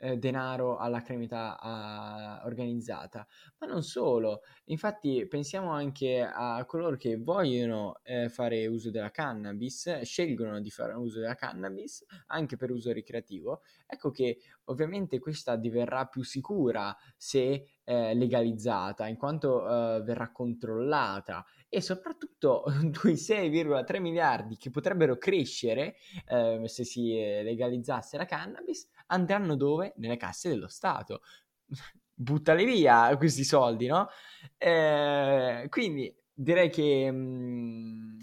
eh, 0.00 0.16
denaro 0.16 0.78
alla 0.78 1.02
criminalità 1.02 2.40
uh, 2.42 2.46
organizzata, 2.46 3.26
ma 3.58 3.66
non 3.66 3.82
solo. 3.82 4.40
Infatti 4.66 5.26
pensiamo 5.26 5.70
anche 5.70 6.20
a 6.20 6.64
coloro 6.64 6.96
che 6.96 7.16
vogliono 7.18 8.00
eh, 8.02 8.28
fare 8.30 8.66
uso 8.66 8.90
della 8.90 9.10
cannabis, 9.10 10.00
scelgono 10.00 10.60
di 10.60 10.70
fare 10.70 10.94
uso 10.94 11.20
della 11.20 11.34
cannabis 11.34 12.04
anche 12.28 12.56
per 12.56 12.70
uso 12.70 12.92
ricreativo. 12.92 13.60
Ecco 13.86 14.10
che 14.10 14.38
ovviamente 14.64 15.18
questa 15.18 15.56
diverrà 15.56 16.06
più 16.06 16.22
sicura 16.22 16.96
se 17.16 17.66
eh, 17.84 18.14
legalizzata, 18.14 19.06
in 19.06 19.16
quanto 19.16 19.66
eh, 19.66 20.02
verrà 20.02 20.30
controllata 20.32 21.44
e 21.68 21.80
soprattutto 21.82 22.64
quei 22.98 23.14
6,3 23.14 24.00
miliardi 24.00 24.56
che 24.56 24.70
potrebbero 24.70 25.18
crescere 25.18 25.96
eh, 26.26 26.62
se 26.66 26.84
si 26.84 27.12
legalizzasse 27.12 28.16
la 28.16 28.24
cannabis 28.24 28.88
andranno 29.10 29.56
dove? 29.56 29.92
Nelle 29.96 30.16
casse 30.16 30.48
dello 30.48 30.68
Stato. 30.68 31.22
Buttali 32.20 32.64
via 32.66 33.16
questi 33.16 33.44
soldi, 33.44 33.86
no? 33.86 34.08
Eh, 34.58 35.66
quindi 35.70 36.14
direi 36.32 36.68
che 36.70 37.10
mh, 37.10 38.16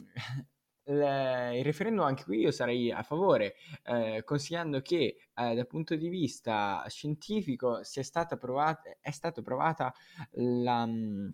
il 0.86 1.64
referendum 1.64 2.06
anche 2.06 2.24
qui 2.24 2.40
io 2.40 2.52
sarei 2.52 2.92
a 2.92 3.04
favore, 3.04 3.56
eh, 3.84 4.24
consigliando 4.24 4.82
che 4.82 5.18
eh, 5.34 5.56
dal 5.56 5.68
punto 5.68 5.96
di 5.96 6.08
vista 6.10 6.84
scientifico 6.88 7.84
sia 7.84 8.04
stata 8.04 8.38
provata, 8.38 8.82
è 9.02 9.12
stata 9.12 9.42
provata 9.42 9.94
la... 10.34 10.86
Mh, 10.86 11.34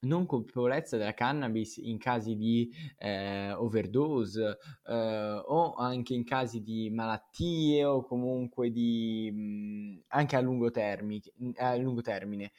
non 0.00 0.26
colpevolezza 0.26 0.96
della 0.96 1.14
cannabis 1.14 1.78
in 1.78 1.98
casi 1.98 2.36
di 2.36 2.70
eh, 2.98 3.52
overdose 3.52 4.58
eh, 4.86 5.42
o 5.44 5.74
anche 5.74 6.14
in 6.14 6.24
casi 6.24 6.62
di 6.62 6.90
malattie 6.90 7.84
o 7.84 8.04
comunque 8.04 8.70
di 8.70 9.30
mh, 9.32 10.04
anche 10.08 10.36
a 10.36 10.40
lungo, 10.40 10.70
termi, 10.70 11.20
a 11.56 11.74
lungo 11.76 12.00
termine. 12.00 12.52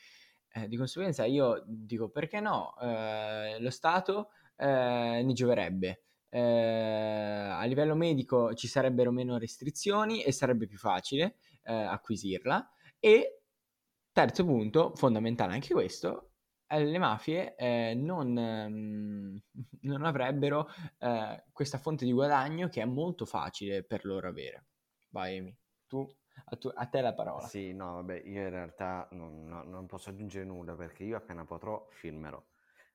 Eh, 0.51 0.67
di 0.67 0.75
conseguenza 0.77 1.25
io 1.25 1.63
dico 1.67 2.09
perché 2.09 2.39
no, 2.39 2.75
eh, 2.81 3.59
lo 3.59 3.69
Stato 3.69 4.29
eh, 4.57 5.21
ne 5.23 5.33
gioverebbe. 5.33 6.03
Eh, 6.31 6.39
a 6.39 7.63
livello 7.65 7.95
medico 7.95 8.53
ci 8.53 8.67
sarebbero 8.67 9.11
meno 9.11 9.37
restrizioni 9.37 10.21
e 10.23 10.31
sarebbe 10.31 10.67
più 10.67 10.77
facile 10.77 11.37
acquisirla. 11.63 12.67
E 12.99 13.41
terzo 14.11 14.43
punto, 14.43 14.93
fondamentale 14.95 15.53
anche 15.53 15.71
questo, 15.73 16.28
le 16.77 16.97
mafie 16.99 17.55
eh, 17.55 17.93
non, 17.95 18.37
ehm, 18.37 19.41
non, 19.81 20.03
avrebbero 20.03 20.67
eh, 20.99 21.43
questa 21.51 21.77
fonte 21.77 22.05
di 22.05 22.11
guadagno 22.11 22.69
che 22.69 22.81
è 22.81 22.85
molto 22.85 23.25
facile 23.25 23.83
per 23.83 24.05
loro 24.05 24.27
avere. 24.27 24.65
Vai 25.09 25.37
Amy, 25.39 25.57
tu, 25.87 26.07
a, 26.45 26.55
tu, 26.55 26.71
a 26.73 26.85
te 26.85 27.01
la 27.01 27.13
parola. 27.13 27.47
Sì, 27.47 27.73
no, 27.73 27.93
vabbè, 27.95 28.21
io 28.25 28.41
in 28.41 28.49
realtà 28.49 29.07
non, 29.11 29.45
no, 29.45 29.63
non 29.63 29.87
posso 29.87 30.11
aggiungere 30.11 30.45
nulla 30.45 30.75
perché 30.75 31.03
io 31.03 31.17
appena 31.17 31.43
potrò 31.45 31.87
filmerò, 31.89 32.41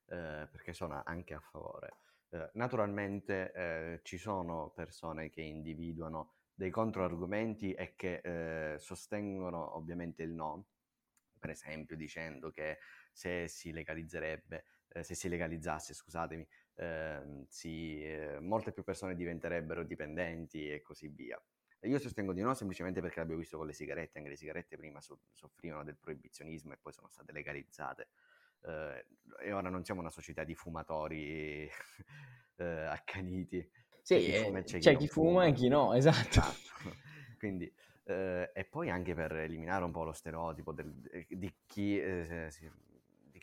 eh, 0.07 0.49
perché 0.51 0.73
sono 0.73 1.03
anche 1.05 1.35
a 1.35 1.41
favore. 1.41 1.99
Eh, 2.31 2.51
naturalmente 2.55 3.53
eh, 3.53 4.01
ci 4.03 4.19
sono 4.19 4.73
persone 4.75 5.31
che 5.31 5.43
individuano 5.43 6.35
dei 6.55 6.71
controargumenti 6.71 7.73
è 7.73 7.95
che 7.97 8.21
eh, 8.23 8.79
sostengono 8.79 9.77
ovviamente 9.77 10.23
il 10.23 10.31
no, 10.31 10.67
per 11.39 11.51
esempio 11.51 11.97
dicendo 11.97 12.51
che 12.51 12.79
se 13.15 13.49
si 13.49 13.73
legalizzerebbe, 13.73 14.65
eh, 14.89 15.03
se 15.03 15.15
si 15.15 15.29
legalizzasse, 15.29 15.95
scusatemi, 15.95 16.47
ehm, 16.75 17.47
si, 17.49 18.03
eh, 18.05 18.39
molte 18.41 18.73
più 18.73 18.83
persone 18.83 19.15
diventerebbero 19.15 19.85
dipendenti 19.85 20.71
e 20.71 20.83
così 20.83 21.09
via. 21.09 21.41
Io 21.83 21.99
sostengo 21.99 22.33
di 22.33 22.41
no 22.41 22.55
semplicemente 22.55 23.01
perché 23.01 23.21
l'abbiamo 23.21 23.41
visto 23.41 23.59
con 23.59 23.67
le 23.67 23.73
sigarette, 23.75 24.19
anche 24.19 24.31
le 24.31 24.37
sigarette 24.37 24.77
prima 24.77 25.01
so- 25.01 25.21
soffrivano 25.35 25.85
del 25.85 25.97
proibizionismo 25.97 26.73
e 26.73 26.79
poi 26.81 26.93
sono 26.93 27.09
state 27.09 27.33
legalizzate. 27.33 28.09
Eh, 28.63 29.07
e 29.43 29.53
ora 29.53 29.69
non 29.69 29.85
siamo 29.85 30.01
una 30.01 30.11
società 30.11 30.45
di 30.45 30.55
fumatori 30.55 31.69
eh, 32.57 32.65
accaniti. 32.65 33.71
Sì, 34.01 34.17
c'è 34.17 34.63
chi, 34.63 34.79
c'è 34.79 34.97
chi 34.97 35.09
fuma, 35.09 35.29
fuma, 35.29 35.47
e 35.47 35.53
chi 35.53 35.69
no, 35.69 35.95
esatto. 35.95 36.29
esatto. 36.29 36.97
Quindi, 37.39 37.71
eh, 38.05 38.51
e 38.55 38.65
poi 38.65 38.91
anche 38.91 39.15
per 39.15 39.33
eliminare 39.37 39.85
un 39.85 39.91
po' 39.91 40.05
lo 40.05 40.13
stereotipo 40.13 40.73
del, 40.73 40.93
di, 41.29 41.55
chi, 41.67 42.01
eh, 42.01 42.49
si, 42.51 42.71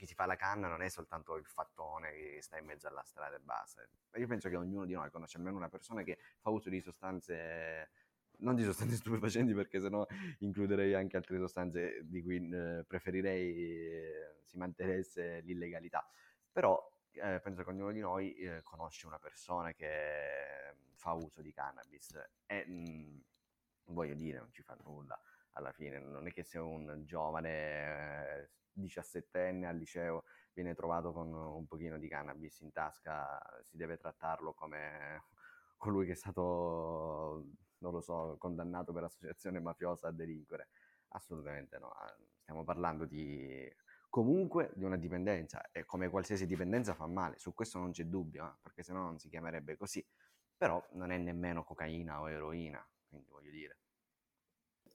chi, 0.01 0.07
si, 0.07 0.15
fa 0.15 0.25
la 0.25 0.35
canna 0.35 0.67
non 0.67 0.81
è 0.81 0.89
soltanto 0.89 1.35
il 1.35 1.45
fattone 1.45 2.11
che 2.11 2.41
sta 2.41 2.57
in 2.57 2.65
mezzo 2.65 2.87
alla 2.87 3.03
strada 3.03 3.35
e 3.35 3.39
basta. 3.39 3.87
Io 4.15 4.25
penso 4.25 4.49
che 4.49 4.55
ognuno 4.55 4.85
di 4.85 4.93
noi 4.93 5.11
conosce 5.11 5.37
almeno 5.37 5.57
una 5.57 5.69
persona 5.69 6.01
che 6.01 6.17
fa 6.39 6.49
uso 6.49 6.69
di 6.69 6.81
sostanze 6.81 7.91
non 8.39 8.55
di 8.55 8.63
sostanze 8.63 8.95
stupefacenti 8.97 9.53
perché 9.53 9.79
sennò 9.79 10.03
includerei 10.39 10.95
anche 10.95 11.17
altre 11.17 11.37
sostanze 11.37 12.01
di 12.03 12.23
cui 12.23 12.49
eh, 12.49 12.83
preferirei 12.87 13.55
eh, 13.55 14.41
si 14.43 14.57
mantenesse 14.57 15.41
l'illegalità. 15.41 16.03
Però 16.51 16.83
eh, 17.11 17.39
penso 17.39 17.63
che 17.63 17.69
ognuno 17.69 17.91
di 17.91 17.99
noi 17.99 18.33
eh, 18.33 18.61
conosce 18.63 19.05
una 19.05 19.19
persona 19.19 19.71
che 19.73 20.73
fa 20.95 21.13
uso 21.13 21.43
di 21.43 21.51
cannabis 21.53 22.19
e 22.47 22.65
mh, 22.65 22.73
mm, 22.73 23.19
voglio 23.93 24.15
dire, 24.15 24.39
non 24.39 24.51
ci 24.51 24.63
fa 24.63 24.75
nulla 24.83 25.19
alla 25.51 25.71
fine, 25.71 25.99
non 25.99 26.25
è 26.25 26.31
che 26.31 26.43
se 26.43 26.57
un 26.57 27.03
giovane 27.05 28.49
17enne 28.75 29.63
eh, 29.63 29.65
al 29.65 29.77
liceo 29.77 30.23
viene 30.53 30.73
trovato 30.73 31.11
con 31.13 31.33
un 31.33 31.65
pochino 31.65 31.97
di 31.97 32.07
cannabis 32.07 32.59
in 32.61 32.71
tasca, 32.71 33.39
si 33.63 33.77
deve 33.77 33.97
trattarlo 33.97 34.53
come 34.53 35.23
colui 35.77 36.05
che 36.05 36.11
è 36.13 36.15
stato 36.15 37.45
non 37.81 37.93
lo 37.93 38.01
so, 38.01 38.35
condannato 38.37 38.93
per 38.93 39.03
associazione 39.03 39.59
mafiosa 39.59 40.07
a 40.07 40.11
delinquere. 40.11 40.69
Assolutamente 41.09 41.77
no, 41.79 41.89
ah, 41.89 42.15
stiamo 42.39 42.63
parlando 42.63 43.05
di 43.05 43.69
comunque 44.09 44.71
di 44.75 44.83
una 44.83 44.97
dipendenza 44.97 45.71
e 45.71 45.85
come 45.85 46.09
qualsiasi 46.09 46.45
dipendenza 46.45 46.93
fa 46.93 47.07
male, 47.07 47.37
su 47.39 47.53
questo 47.53 47.79
non 47.79 47.91
c'è 47.91 48.05
dubbio, 48.05 48.45
eh? 48.45 48.53
perché 48.61 48.83
sennò 48.83 49.01
non 49.01 49.19
si 49.19 49.29
chiamerebbe 49.29 49.77
così, 49.77 50.05
però 50.55 50.85
non 50.91 51.11
è 51.11 51.17
nemmeno 51.17 51.63
cocaina 51.63 52.19
o 52.21 52.29
eroina, 52.29 52.85
quindi 53.07 53.29
voglio 53.29 53.51
dire. 53.51 53.77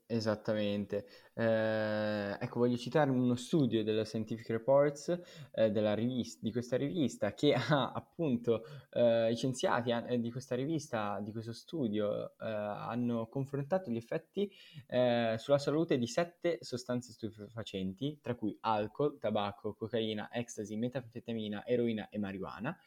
Esattamente. 0.08 1.04
Eh, 1.34 2.36
ecco, 2.38 2.60
voglio 2.60 2.76
citare 2.76 3.10
uno 3.10 3.34
studio 3.34 3.82
della 3.82 4.04
Scientific 4.04 4.48
Reports 4.50 5.20
eh, 5.52 5.72
della 5.72 5.94
rivista, 5.94 6.38
di 6.42 6.52
questa 6.52 6.76
rivista 6.76 7.34
che 7.34 7.52
ha 7.58 7.90
appunto 7.90 8.62
eh, 8.92 9.32
i 9.32 9.34
scienziati 9.34 9.90
eh, 9.90 10.20
di 10.20 10.30
questa 10.30 10.54
rivista, 10.54 11.18
di 11.20 11.32
questo 11.32 11.52
studio, 11.52 12.36
eh, 12.38 12.46
hanno 12.46 13.26
confrontato 13.26 13.90
gli 13.90 13.96
effetti 13.96 14.48
eh, 14.86 15.34
sulla 15.38 15.58
salute 15.58 15.98
di 15.98 16.06
sette 16.06 16.58
sostanze 16.60 17.10
stupefacenti, 17.10 18.20
tra 18.22 18.36
cui 18.36 18.56
alcol, 18.60 19.18
tabacco, 19.18 19.74
cocaina, 19.74 20.28
ecstasy, 20.32 20.76
metanfetamina, 20.76 21.66
eroina 21.66 22.08
e 22.10 22.18
marijuana 22.18 22.78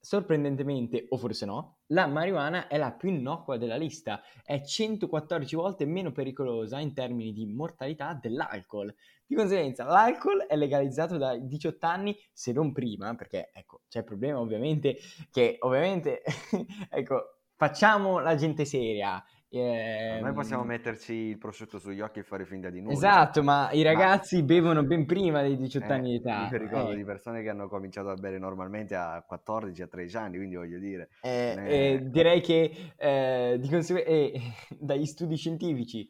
Sorprendentemente, 0.00 1.06
o 1.08 1.16
forse 1.16 1.44
no, 1.44 1.78
la 1.88 2.06
marijuana 2.06 2.68
è 2.68 2.76
la 2.78 2.92
più 2.92 3.08
innocua 3.08 3.56
della 3.56 3.76
lista, 3.76 4.22
è 4.44 4.62
114 4.62 5.56
volte 5.56 5.86
meno 5.86 6.12
pericolosa 6.12 6.78
in 6.78 6.94
termini 6.94 7.32
di 7.32 7.46
mortalità 7.46 8.14
dell'alcol. 8.14 8.94
Di 9.26 9.34
conseguenza, 9.34 9.84
l'alcol 9.84 10.46
è 10.46 10.56
legalizzato 10.56 11.18
dai 11.18 11.46
18 11.46 11.86
anni, 11.86 12.16
se 12.32 12.52
non 12.52 12.72
prima, 12.72 13.14
perché 13.16 13.50
ecco, 13.52 13.82
c'è 13.88 13.98
il 13.98 14.04
problema 14.04 14.38
ovviamente 14.38 14.98
che 15.30 15.56
ovviamente, 15.60 16.22
ecco, 16.88 17.40
facciamo 17.56 18.20
la 18.20 18.36
gente 18.36 18.64
seria, 18.64 19.22
eh, 19.50 20.18
Noi 20.20 20.32
possiamo 20.32 20.62
metterci 20.62 21.12
il 21.12 21.38
prosciutto 21.38 21.78
sugli 21.78 22.00
occhi 22.00 22.18
e 22.18 22.22
fare 22.22 22.44
finta 22.44 22.68
di 22.68 22.80
nulla. 22.80 22.92
Esatto, 22.92 23.42
ma 23.42 23.70
i 23.72 23.82
ragazzi 23.82 24.38
ma... 24.40 24.44
bevono 24.44 24.82
ben 24.84 25.06
prima 25.06 25.40
dei 25.40 25.56
18 25.56 25.86
eh, 25.86 25.92
anni 25.92 26.10
di 26.10 26.16
età. 26.16 26.48
Io 26.50 26.58
ricordo 26.58 26.92
eh. 26.92 26.96
di 26.96 27.04
persone 27.04 27.42
che 27.42 27.48
hanno 27.48 27.68
cominciato 27.68 28.10
a 28.10 28.14
bere 28.14 28.38
normalmente 28.38 28.94
a 28.94 29.24
14, 29.26 29.82
a 29.82 29.86
13 29.86 30.16
anni, 30.16 30.36
quindi 30.36 30.56
voglio 30.56 30.78
dire... 30.78 31.08
Eh, 31.22 31.54
è... 31.54 32.00
direi 32.02 32.40
che 32.40 32.92
eh, 32.96 33.56
di 33.58 33.68
conseguenza 33.68 34.38
dagli 34.78 35.06
studi 35.06 35.36
scientifici 35.36 36.08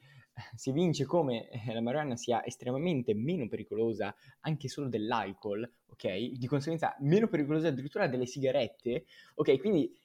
si 0.55 0.71
evince 0.71 1.05
come 1.05 1.49
la 1.73 1.81
marijuana 1.81 2.17
sia 2.17 2.45
estremamente 2.45 3.15
meno 3.15 3.49
pericolosa 3.49 4.15
anche 4.41 4.69
solo 4.69 4.89
dell'alcol, 4.89 5.69
ok? 5.89 6.37
Di 6.37 6.47
conseguenza 6.47 6.97
meno 7.01 7.29
pericolosa 7.29 7.69
addirittura 7.69 8.07
delle 8.07 8.27
sigarette, 8.27 9.05
ok? 9.35 9.59
Quindi 9.59 9.98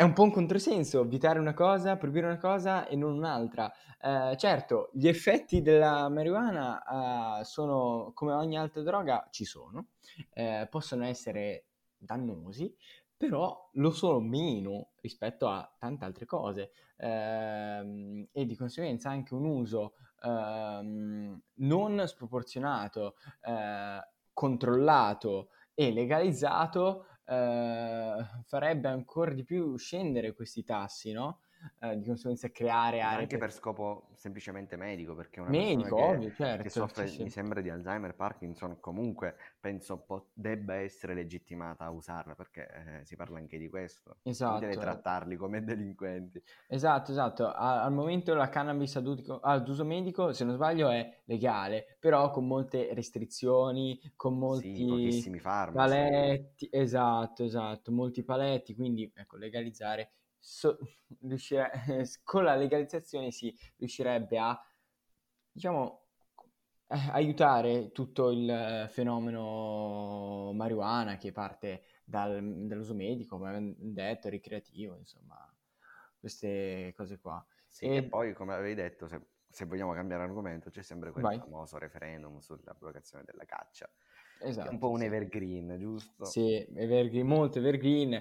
è 0.00 0.02
un 0.02 0.14
po' 0.14 0.22
un 0.22 0.30
controsenso 0.30 1.04
vietare 1.04 1.38
una 1.38 1.52
cosa, 1.52 1.98
proibire 1.98 2.24
una 2.24 2.38
cosa 2.38 2.88
e 2.88 2.96
non 2.96 3.12
un'altra. 3.12 3.70
Eh, 4.00 4.34
certo, 4.38 4.88
gli 4.94 5.06
effetti 5.06 5.60
della 5.60 6.08
marijuana 6.08 7.40
eh, 7.40 7.44
sono 7.44 8.10
come 8.14 8.32
ogni 8.32 8.56
altra 8.56 8.80
droga, 8.80 9.28
ci 9.30 9.44
sono, 9.44 9.88
eh, 10.32 10.66
possono 10.70 11.04
essere 11.04 11.66
dannosi, 11.98 12.74
però 13.14 13.68
lo 13.74 13.90
sono 13.90 14.20
meno 14.20 14.92
rispetto 15.02 15.48
a 15.48 15.70
tante 15.78 16.06
altre 16.06 16.24
cose 16.24 16.70
ehm, 16.96 18.28
e 18.32 18.46
di 18.46 18.56
conseguenza 18.56 19.10
anche 19.10 19.34
un 19.34 19.44
uso 19.44 19.96
ehm, 20.22 21.38
non 21.56 22.02
sproporzionato, 22.06 23.16
eh, 23.42 24.00
controllato 24.32 25.50
e 25.74 25.92
legalizzato 25.92 27.04
eh, 27.30 28.24
farebbe 28.46 28.88
ancora 28.88 29.32
di 29.32 29.44
più 29.44 29.76
scendere 29.76 30.34
questi 30.34 30.64
tassi, 30.64 31.12
no? 31.12 31.40
Eh, 31.80 31.98
di 31.98 32.06
conseguenza 32.06 32.50
creare 32.50 33.00
aree 33.00 33.22
anche 33.22 33.36
per... 33.36 33.48
per 33.48 33.52
scopo 33.52 34.08
semplicemente 34.14 34.76
medico 34.76 35.14
perché 35.14 35.40
una 35.40 35.50
medico, 35.50 35.96
che, 35.96 36.02
ovvio, 36.02 36.32
certo, 36.32 36.62
che 36.62 36.68
soffre 36.70 37.06
sì, 37.06 37.16
sì. 37.16 37.22
mi 37.24 37.30
sembra 37.30 37.60
di 37.60 37.68
Alzheimer, 37.68 38.14
Parkinson 38.14 38.80
comunque 38.80 39.36
penso 39.60 39.98
po- 39.98 40.28
debba 40.32 40.74
essere 40.76 41.14
legittimata 41.14 41.84
a 41.84 41.90
usarla 41.90 42.34
perché 42.34 43.00
eh, 43.00 43.04
si 43.04 43.16
parla 43.16 43.38
anche 43.38 43.58
di 43.58 43.68
questo 43.68 44.18
esatto. 44.22 44.60
deve 44.60 44.76
trattarli 44.76 45.36
come 45.36 45.62
delinquenti 45.62 46.42
esatto 46.66 47.12
esatto 47.12 47.46
a- 47.46 47.82
al 47.82 47.92
momento 47.92 48.34
la 48.34 48.48
cannabis 48.48 48.96
ad, 48.96 49.06
uso, 49.06 49.40
ad 49.40 49.68
uso 49.68 49.84
medico 49.84 50.32
se 50.32 50.44
non 50.44 50.54
sbaglio 50.54 50.88
è 50.88 51.20
legale 51.24 51.96
però 51.98 52.30
con 52.30 52.46
molte 52.46 52.92
restrizioni 52.94 54.00
con 54.16 54.38
molti 54.38 54.76
sì, 54.76 54.84
pochissimi 54.86 55.38
farmaci 55.38 55.76
paletti 55.76 56.68
esatto 56.70 57.44
esatto 57.44 57.92
molti 57.92 58.22
paletti 58.22 58.74
quindi 58.74 59.10
ecco 59.14 59.36
legalizzare 59.36 60.12
so, 60.40 60.78
riuscire, 61.22 61.70
con 62.24 62.44
la 62.44 62.56
legalizzazione 62.56 63.30
si 63.30 63.54
riuscirebbe 63.76 64.38
a, 64.38 64.58
diciamo, 65.52 66.06
eh, 66.88 67.10
aiutare 67.12 67.92
tutto 67.92 68.30
il 68.30 68.86
fenomeno 68.90 70.52
marijuana 70.54 71.16
che 71.16 71.30
parte 71.30 71.82
dal, 72.04 72.66
dall'uso 72.66 72.94
medico, 72.94 73.36
come 73.36 73.50
abbiamo 73.50 73.74
detto, 73.78 74.28
ricreativo, 74.28 74.96
insomma, 74.96 75.36
queste 76.18 76.92
cose 76.96 77.20
qua. 77.20 77.44
Sì, 77.68 77.84
e... 77.84 77.96
e 77.96 78.02
poi, 78.04 78.32
come 78.34 78.54
avevi 78.54 78.74
detto, 78.74 79.06
se, 79.06 79.20
se, 79.48 79.66
vogliamo 79.66 79.92
cambiare 79.92 80.24
argomento, 80.24 80.70
c'è 80.70 80.82
sempre 80.82 81.12
quel 81.12 81.22
Vai. 81.22 81.38
famoso 81.38 81.78
referendum 81.78 82.38
sull'abrogazione 82.38 83.22
della 83.24 83.44
caccia. 83.44 83.88
Esatto, 84.42 84.70
un 84.70 84.78
po' 84.78 84.90
un 84.90 85.02
evergreen, 85.02 85.78
giusto? 85.78 86.24
Sì, 86.24 86.66
evergreen, 86.74 87.26
molto 87.26 87.58
evergreen 87.58 88.20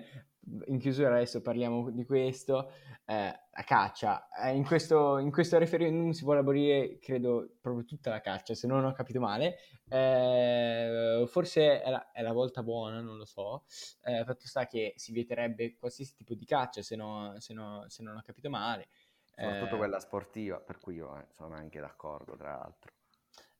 in 0.65 0.79
chiusura 0.79 1.15
adesso 1.15 1.41
parliamo 1.41 1.89
di 1.91 2.05
questo, 2.05 2.71
eh, 3.05 3.39
la 3.51 3.63
caccia. 3.63 4.29
Eh, 4.29 4.55
in, 4.55 4.65
questo, 4.65 5.17
in, 5.17 5.31
questo, 5.31 5.57
referendum 5.57 6.11
si 6.11 6.23
vuole 6.23 6.39
abolire, 6.39 6.97
credo, 6.99 7.57
proprio 7.59 7.85
tutta 7.85 8.09
la 8.09 8.21
caccia, 8.21 8.53
se 8.53 8.67
non 8.67 8.85
ho 8.85 8.91
capito 8.93 9.19
male. 9.19 9.57
Eh, 9.87 11.23
forse 11.27 11.81
è 11.81 11.89
la, 11.89 12.11
è 12.11 12.21
la, 12.21 12.31
volta 12.31 12.63
buona, 12.63 13.01
non 13.01 13.17
lo 13.17 13.25
so. 13.25 13.65
Eh, 14.03 14.23
fatto 14.25 14.47
sta 14.47 14.65
che 14.65 14.93
si 14.95 15.11
vieterebbe 15.11 15.75
qualsiasi 15.77 16.15
tipo 16.15 16.33
di 16.33 16.45
caccia, 16.45 16.81
se, 16.81 16.95
no, 16.95 17.35
se, 17.37 17.53
no, 17.53 17.85
se 17.87 18.03
non 18.03 18.15
ho 18.15 18.21
capito 18.23 18.49
male. 18.49 18.87
Soprattutto 19.35 19.75
eh, 19.75 19.77
quella 19.77 19.99
sportiva, 19.99 20.59
per 20.59 20.79
cui 20.79 20.95
io 20.95 21.17
eh, 21.17 21.27
sono 21.31 21.55
anche 21.55 21.79
d'accordo, 21.79 22.35
tra 22.35 22.57
l'altro. 22.57 22.93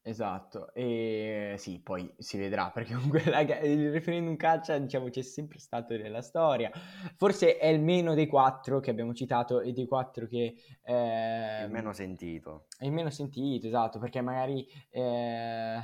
Esatto, 0.01 0.73
e 0.73 1.55
sì, 1.57 1.81
poi 1.81 2.11
si 2.17 2.37
vedrà 2.37 2.71
perché 2.73 2.93
comunque 2.93 3.23
la, 3.25 3.41
il 3.41 3.91
referendum 3.91 4.35
caccia, 4.37 4.77
diciamo, 4.77 5.09
c'è 5.09 5.21
sempre 5.21 5.59
stato 5.59 5.95
nella 5.95 6.21
storia. 6.21 6.71
Forse 7.15 7.57
è 7.57 7.67
il 7.67 7.81
meno 7.81 8.13
dei 8.13 8.27
quattro 8.27 8.79
che 8.79 8.89
abbiamo 8.89 9.13
citato 9.13 9.61
e 9.61 9.73
dei 9.73 9.85
quattro 9.85 10.25
che... 10.25 10.55
Eh, 10.81 11.63
il 11.63 11.71
meno 11.71 11.93
sentito. 11.93 12.67
È 12.77 12.85
il 12.85 12.91
meno 12.91 13.09
sentito, 13.09 13.67
esatto, 13.67 13.99
perché 13.99 14.21
magari... 14.21 14.65
Eh, 14.89 15.79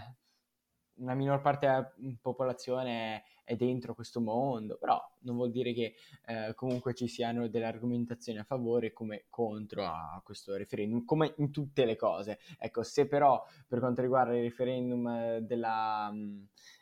una 0.98 1.14
minor 1.14 1.42
parte 1.42 1.68
della 1.68 1.94
popolazione 2.22 3.24
è 3.44 3.56
dentro 3.56 3.94
questo 3.94 4.20
mondo, 4.22 4.78
però 4.78 5.00
non 5.20 5.36
vuol 5.36 5.52
dire 5.52 5.74
che 5.74 5.96
eh, 6.26 6.54
comunque 6.56 6.94
ci 6.94 7.08
siano 7.08 7.48
delle 7.48 7.66
argomentazioni 7.66 8.40
a 8.40 8.44
favore 8.44 8.92
come 8.92 9.26
contro 9.30 9.86
a 9.86 10.20
questo 10.24 10.56
referendum, 10.56 11.06
come 11.06 11.34
in 11.38 11.52
tutte 11.52 11.86
le 11.86 11.96
cose. 11.96 12.40
Ecco, 12.58 12.84
se 12.84 13.08
però 13.08 13.44
per 13.68 13.80
quanto 13.80 14.02
riguarda 14.02 14.36
il 14.36 14.44
referendum 14.44 15.38
della, 15.40 16.12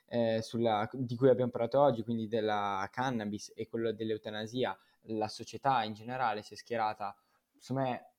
eh, 0.08 0.41
sulla, 0.41 0.88
di 0.93 1.15
cui 1.15 1.30
abbiamo 1.30 1.52
parlato 1.52 1.82
oggi, 1.82 2.04
quindi 2.04 2.28
della 2.28 2.88
cannabis 2.91 3.52
e 3.56 3.67
quello 3.67 3.91
dell'eutanasia, 3.91 4.78
la 5.08 5.28
società 5.28 5.84
in 5.84 5.93
generale 5.93 6.43
si 6.43 6.54
è 6.54 6.58
schierata, 6.58 7.13
secondo 7.58 7.89
me, 7.89 8.12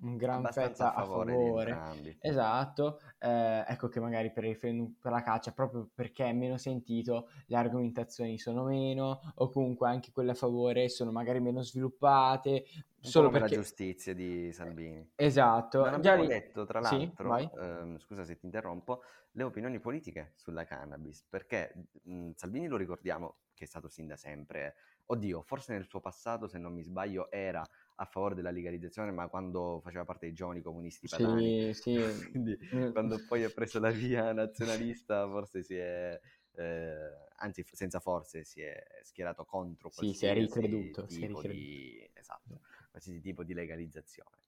un 0.00 0.16
gran 0.16 0.42
pezzo 0.42 0.84
a 0.84 0.92
favore. 0.92 1.32
A 1.72 1.76
favore. 1.76 2.16
Esatto, 2.20 3.00
eh, 3.18 3.64
ecco 3.66 3.88
che 3.88 4.00
magari 4.00 4.32
per, 4.32 4.44
il, 4.44 4.56
per 4.58 5.12
la 5.12 5.22
caccia, 5.22 5.52
proprio 5.52 5.88
perché 5.94 6.26
è 6.26 6.32
meno 6.32 6.56
sentito, 6.58 7.28
le 7.46 7.56
argomentazioni 7.56 8.38
sono 8.38 8.64
meno, 8.64 9.20
o 9.36 9.48
comunque 9.48 9.88
anche 9.88 10.12
quelle 10.12 10.32
a 10.32 10.34
favore 10.34 10.88
sono 10.88 11.12
magari 11.12 11.40
meno 11.40 11.62
sviluppate. 11.62 12.64
Un 13.02 13.10
solo 13.12 13.28
perché 13.28 13.54
la 13.54 13.62
giustizia 13.62 14.14
di 14.14 14.52
Salvini. 14.52 15.12
Esatto. 15.14 15.84
Non 15.84 15.94
abbiamo 15.94 16.22
Già 16.22 16.28
detto, 16.28 16.64
tra 16.64 16.80
l'altro, 16.80 17.36
sì, 17.38 17.50
ehm, 17.58 17.98
scusa 17.98 18.24
se 18.24 18.36
ti 18.36 18.46
interrompo, 18.46 19.02
le 19.32 19.42
opinioni 19.44 19.78
politiche 19.78 20.32
sulla 20.34 20.64
cannabis, 20.64 21.24
perché 21.28 21.72
mh, 22.02 22.30
Salvini 22.34 22.66
lo 22.66 22.76
ricordiamo 22.76 23.36
che 23.54 23.64
è 23.64 23.66
stato 23.66 23.88
sin 23.88 24.06
da 24.06 24.16
sempre, 24.16 24.74
oddio, 25.06 25.42
forse 25.42 25.72
nel 25.72 25.86
suo 25.86 26.00
passato, 26.00 26.48
se 26.48 26.58
non 26.58 26.72
mi 26.72 26.82
sbaglio, 26.82 27.30
era 27.30 27.64
a 27.98 28.04
favore 28.04 28.34
della 28.34 28.50
legalizzazione, 28.50 29.10
ma 29.10 29.28
quando 29.28 29.80
faceva 29.82 30.04
parte 30.04 30.26
dei 30.26 30.34
giovani 30.34 30.60
comunisti 30.60 31.08
padani. 31.08 31.72
Sì, 31.74 31.94
sì. 31.94 31.96
Quindi 32.30 32.58
mm. 32.74 32.92
quando 32.92 33.18
poi 33.26 33.44
ha 33.44 33.50
preso 33.50 33.78
la 33.78 33.90
via 33.90 34.32
nazionalista, 34.32 35.28
forse 35.28 35.62
si 35.62 35.76
è... 35.76 36.18
Eh, 36.58 37.10
anzi, 37.36 37.64
senza 37.70 38.00
forze, 38.00 38.44
si 38.44 38.62
è 38.62 38.82
schierato 39.02 39.44
contro 39.44 39.90
sì, 39.90 40.14
si 40.14 40.24
è 40.24 40.32
ricreduto, 40.32 41.04
tipo 41.04 41.06
si 41.06 41.24
è 41.24 41.26
ricreduto. 41.26 41.52
di... 41.52 42.10
Esatto, 42.14 42.60
qualsiasi 42.90 43.20
tipo 43.20 43.44
di 43.44 43.52
legalizzazione. 43.52 44.38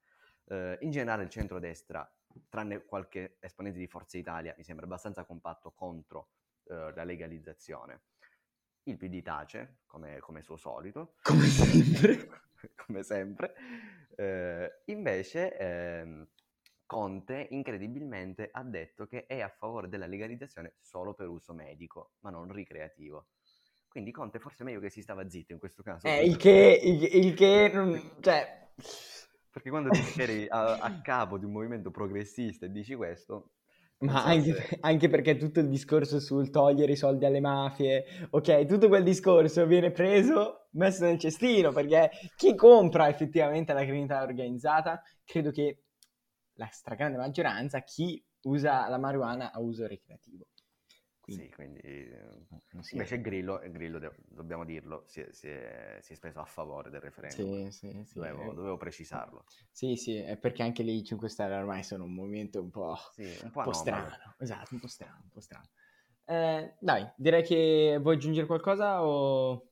Eh, 0.46 0.78
in 0.80 0.90
generale 0.90 1.24
il 1.24 1.28
centrodestra, 1.28 2.10
tranne 2.48 2.84
qualche 2.84 3.36
esponente 3.40 3.78
di 3.78 3.86
Forza 3.86 4.16
Italia, 4.16 4.54
mi 4.56 4.64
sembra 4.64 4.86
abbastanza 4.86 5.24
compatto 5.24 5.70
contro 5.72 6.28
eh, 6.64 6.92
la 6.94 7.04
legalizzazione. 7.04 8.02
Il 8.88 8.96
PD 8.96 9.20
tace, 9.20 9.80
come, 9.84 10.18
come 10.18 10.40
suo 10.40 10.56
solito. 10.56 11.16
Come 11.20 11.44
sempre. 11.44 12.30
come 12.86 13.02
sempre. 13.02 13.54
Eh, 14.16 14.80
invece 14.86 15.58
ehm, 15.58 16.26
Conte 16.86 17.48
incredibilmente 17.50 18.48
ha 18.50 18.62
detto 18.62 19.06
che 19.06 19.26
è 19.26 19.40
a 19.40 19.50
favore 19.50 19.90
della 19.90 20.06
legalizzazione 20.06 20.76
solo 20.80 21.12
per 21.12 21.28
uso 21.28 21.52
medico, 21.52 22.12
ma 22.20 22.30
non 22.30 22.50
ricreativo. 22.50 23.26
Quindi 23.88 24.10
Conte 24.10 24.38
forse 24.38 24.62
è 24.62 24.64
meglio 24.64 24.80
che 24.80 24.88
si 24.88 25.02
stava 25.02 25.28
zitto 25.28 25.52
in 25.52 25.58
questo 25.58 25.82
caso. 25.82 26.06
Eh, 26.06 26.24
il 26.24 26.38
che, 26.38 26.80
il, 26.82 27.24
il 27.26 27.34
che 27.34 27.68
non, 27.74 28.16
cioè... 28.20 28.70
Perché 29.50 29.68
quando 29.68 29.90
ti 29.90 30.00
eri 30.18 30.46
a, 30.48 30.78
a 30.78 31.00
capo 31.02 31.36
di 31.36 31.44
un 31.44 31.52
movimento 31.52 31.90
progressista 31.90 32.64
e 32.64 32.70
dici 32.70 32.94
questo, 32.94 33.56
ma 34.00 34.24
anche, 34.24 34.54
se... 34.54 34.78
anche, 34.80 35.08
perché 35.08 35.36
tutto 35.36 35.60
il 35.60 35.68
discorso 35.68 36.20
sul 36.20 36.50
togliere 36.50 36.92
i 36.92 36.96
soldi 36.96 37.24
alle 37.24 37.40
mafie, 37.40 38.04
ok, 38.30 38.64
tutto 38.66 38.88
quel 38.88 39.02
discorso 39.02 39.66
viene 39.66 39.90
preso, 39.90 40.68
messo 40.72 41.04
nel 41.04 41.18
cestino, 41.18 41.72
perché 41.72 42.10
chi 42.36 42.54
compra 42.54 43.08
effettivamente 43.08 43.72
la 43.72 43.82
criminalità 43.82 44.22
organizzata, 44.22 45.02
credo 45.24 45.50
che 45.50 45.82
la 46.54 46.68
stragrande 46.70 47.18
maggioranza, 47.18 47.82
chi 47.82 48.22
usa 48.42 48.88
la 48.88 48.98
marijuana 48.98 49.52
a 49.52 49.60
uso 49.60 49.86
ricreativo. 49.86 50.46
Quindi, 51.28 51.44
sì, 51.44 51.50
quindi 51.50 51.80
sì. 52.80 52.94
invece 52.94 53.20
Grillo, 53.20 53.60
Grillo, 53.66 54.00
dobbiamo 54.28 54.64
dirlo, 54.64 55.04
si 55.06 55.20
è, 55.20 55.28
si, 55.30 55.46
è, 55.46 55.98
si 56.00 56.12
è, 56.12 56.16
speso 56.16 56.40
a 56.40 56.46
favore 56.46 56.88
del 56.88 57.02
referendum. 57.02 57.68
Sì, 57.68 57.92
sì. 58.02 58.14
Dovevo, 58.14 58.54
dovevo, 58.54 58.76
precisarlo. 58.78 59.44
Sì, 59.70 59.96
sì, 59.96 60.16
è 60.16 60.38
perché 60.38 60.62
anche 60.62 60.82
lì 60.82 60.96
i 60.96 61.04
5 61.04 61.28
Stelle 61.28 61.54
ormai 61.54 61.82
sono 61.82 62.04
un 62.04 62.14
movimento 62.14 62.62
un 62.62 62.70
po', 62.70 62.96
un 63.18 63.50
po', 63.50 63.58
un 63.58 63.62
po 63.62 63.72
strano. 63.74 64.08
Esatto, 64.38 64.72
un 64.72 64.80
po' 64.80 64.86
strano, 64.86 65.20
un 65.22 65.28
po' 65.28 65.40
strano. 65.40 65.68
Eh, 66.24 66.74
dai, 66.80 67.06
direi 67.16 67.42
che 67.42 67.98
vuoi 68.00 68.14
aggiungere 68.14 68.46
qualcosa 68.46 69.04
o... 69.04 69.67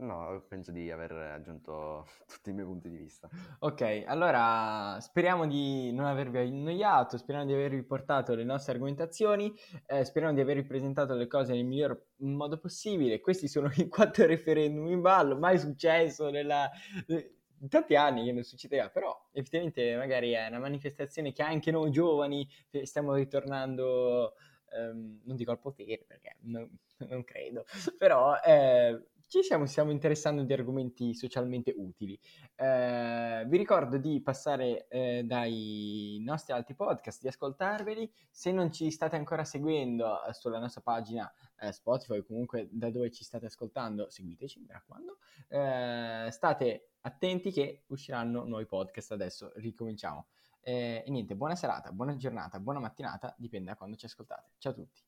No, 0.00 0.44
penso 0.46 0.70
di 0.70 0.92
aver 0.92 1.10
aggiunto 1.12 2.06
tutti 2.28 2.50
i 2.50 2.52
miei 2.52 2.66
punti 2.66 2.88
di 2.88 2.96
vista. 2.96 3.28
Ok, 3.60 4.04
allora 4.06 4.96
speriamo 5.00 5.44
di 5.48 5.90
non 5.92 6.06
avervi 6.06 6.38
annoiato, 6.38 7.16
speriamo 7.16 7.46
di 7.48 7.52
avervi 7.52 7.82
portato 7.82 8.36
le 8.36 8.44
nostre 8.44 8.74
argomentazioni, 8.74 9.52
eh, 9.86 10.04
speriamo 10.04 10.34
di 10.34 10.40
avervi 10.40 10.62
presentato 10.64 11.14
le 11.14 11.26
cose 11.26 11.52
nel 11.52 11.64
miglior 11.64 12.10
modo 12.18 12.58
possibile. 12.58 13.20
Questi 13.20 13.48
sono 13.48 13.70
i 13.76 13.88
quattro 13.88 14.26
referendum 14.26 14.86
in 14.86 15.00
ballo, 15.00 15.36
mai 15.36 15.58
successo 15.58 16.30
nella... 16.30 16.70
in 17.08 17.68
tanti 17.68 17.96
anni 17.96 18.24
che 18.24 18.30
non 18.30 18.44
succedeva, 18.44 18.90
però 18.90 19.30
effettivamente 19.32 19.96
magari 19.96 20.30
è 20.30 20.46
una 20.46 20.60
manifestazione 20.60 21.32
che 21.32 21.42
anche 21.42 21.72
noi 21.72 21.90
giovani 21.90 22.48
stiamo 22.84 23.14
ritornando, 23.14 24.34
ehm, 24.70 25.22
non 25.24 25.34
dico 25.34 25.50
al 25.50 25.58
potere 25.58 26.04
perché 26.06 26.36
non, 26.42 26.70
non 26.98 27.24
credo, 27.24 27.64
però... 27.98 28.40
Eh, 28.40 29.02
ci 29.28 29.42
stiamo, 29.42 29.66
stiamo 29.66 29.90
interessando 29.90 30.42
di 30.42 30.52
argomenti 30.52 31.14
socialmente 31.14 31.74
utili. 31.76 32.18
Eh, 32.56 33.44
vi 33.46 33.56
ricordo 33.58 33.98
di 33.98 34.20
passare 34.22 34.88
eh, 34.88 35.22
dai 35.24 36.20
nostri 36.24 36.54
altri 36.54 36.74
podcast, 36.74 37.20
di 37.20 37.28
ascoltarveli. 37.28 38.10
Se 38.30 38.50
non 38.50 38.72
ci 38.72 38.90
state 38.90 39.16
ancora 39.16 39.44
seguendo 39.44 40.24
eh, 40.24 40.32
sulla 40.32 40.58
nostra 40.58 40.80
pagina 40.80 41.30
eh, 41.60 41.72
Spotify 41.72 42.24
comunque 42.24 42.68
da 42.70 42.90
dove 42.90 43.10
ci 43.10 43.22
state 43.22 43.46
ascoltando, 43.46 44.08
seguiteci, 44.08 44.60
mi 44.60 44.66
raccomando. 44.68 45.18
Eh, 45.48 46.30
state 46.30 46.92
attenti 47.02 47.52
che 47.52 47.84
usciranno 47.88 48.44
nuovi 48.44 48.66
podcast 48.66 49.12
adesso. 49.12 49.52
Ricominciamo. 49.56 50.28
Eh, 50.60 51.02
e 51.06 51.10
niente, 51.10 51.34
buona 51.36 51.54
serata, 51.54 51.92
buona 51.92 52.16
giornata, 52.16 52.58
buona 52.60 52.80
mattinata, 52.80 53.34
dipende 53.38 53.70
da 53.70 53.76
quando 53.76 53.96
ci 53.96 54.06
ascoltate. 54.06 54.52
Ciao 54.58 54.72
a 54.72 54.74
tutti. 54.74 55.07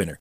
winner. 0.01 0.19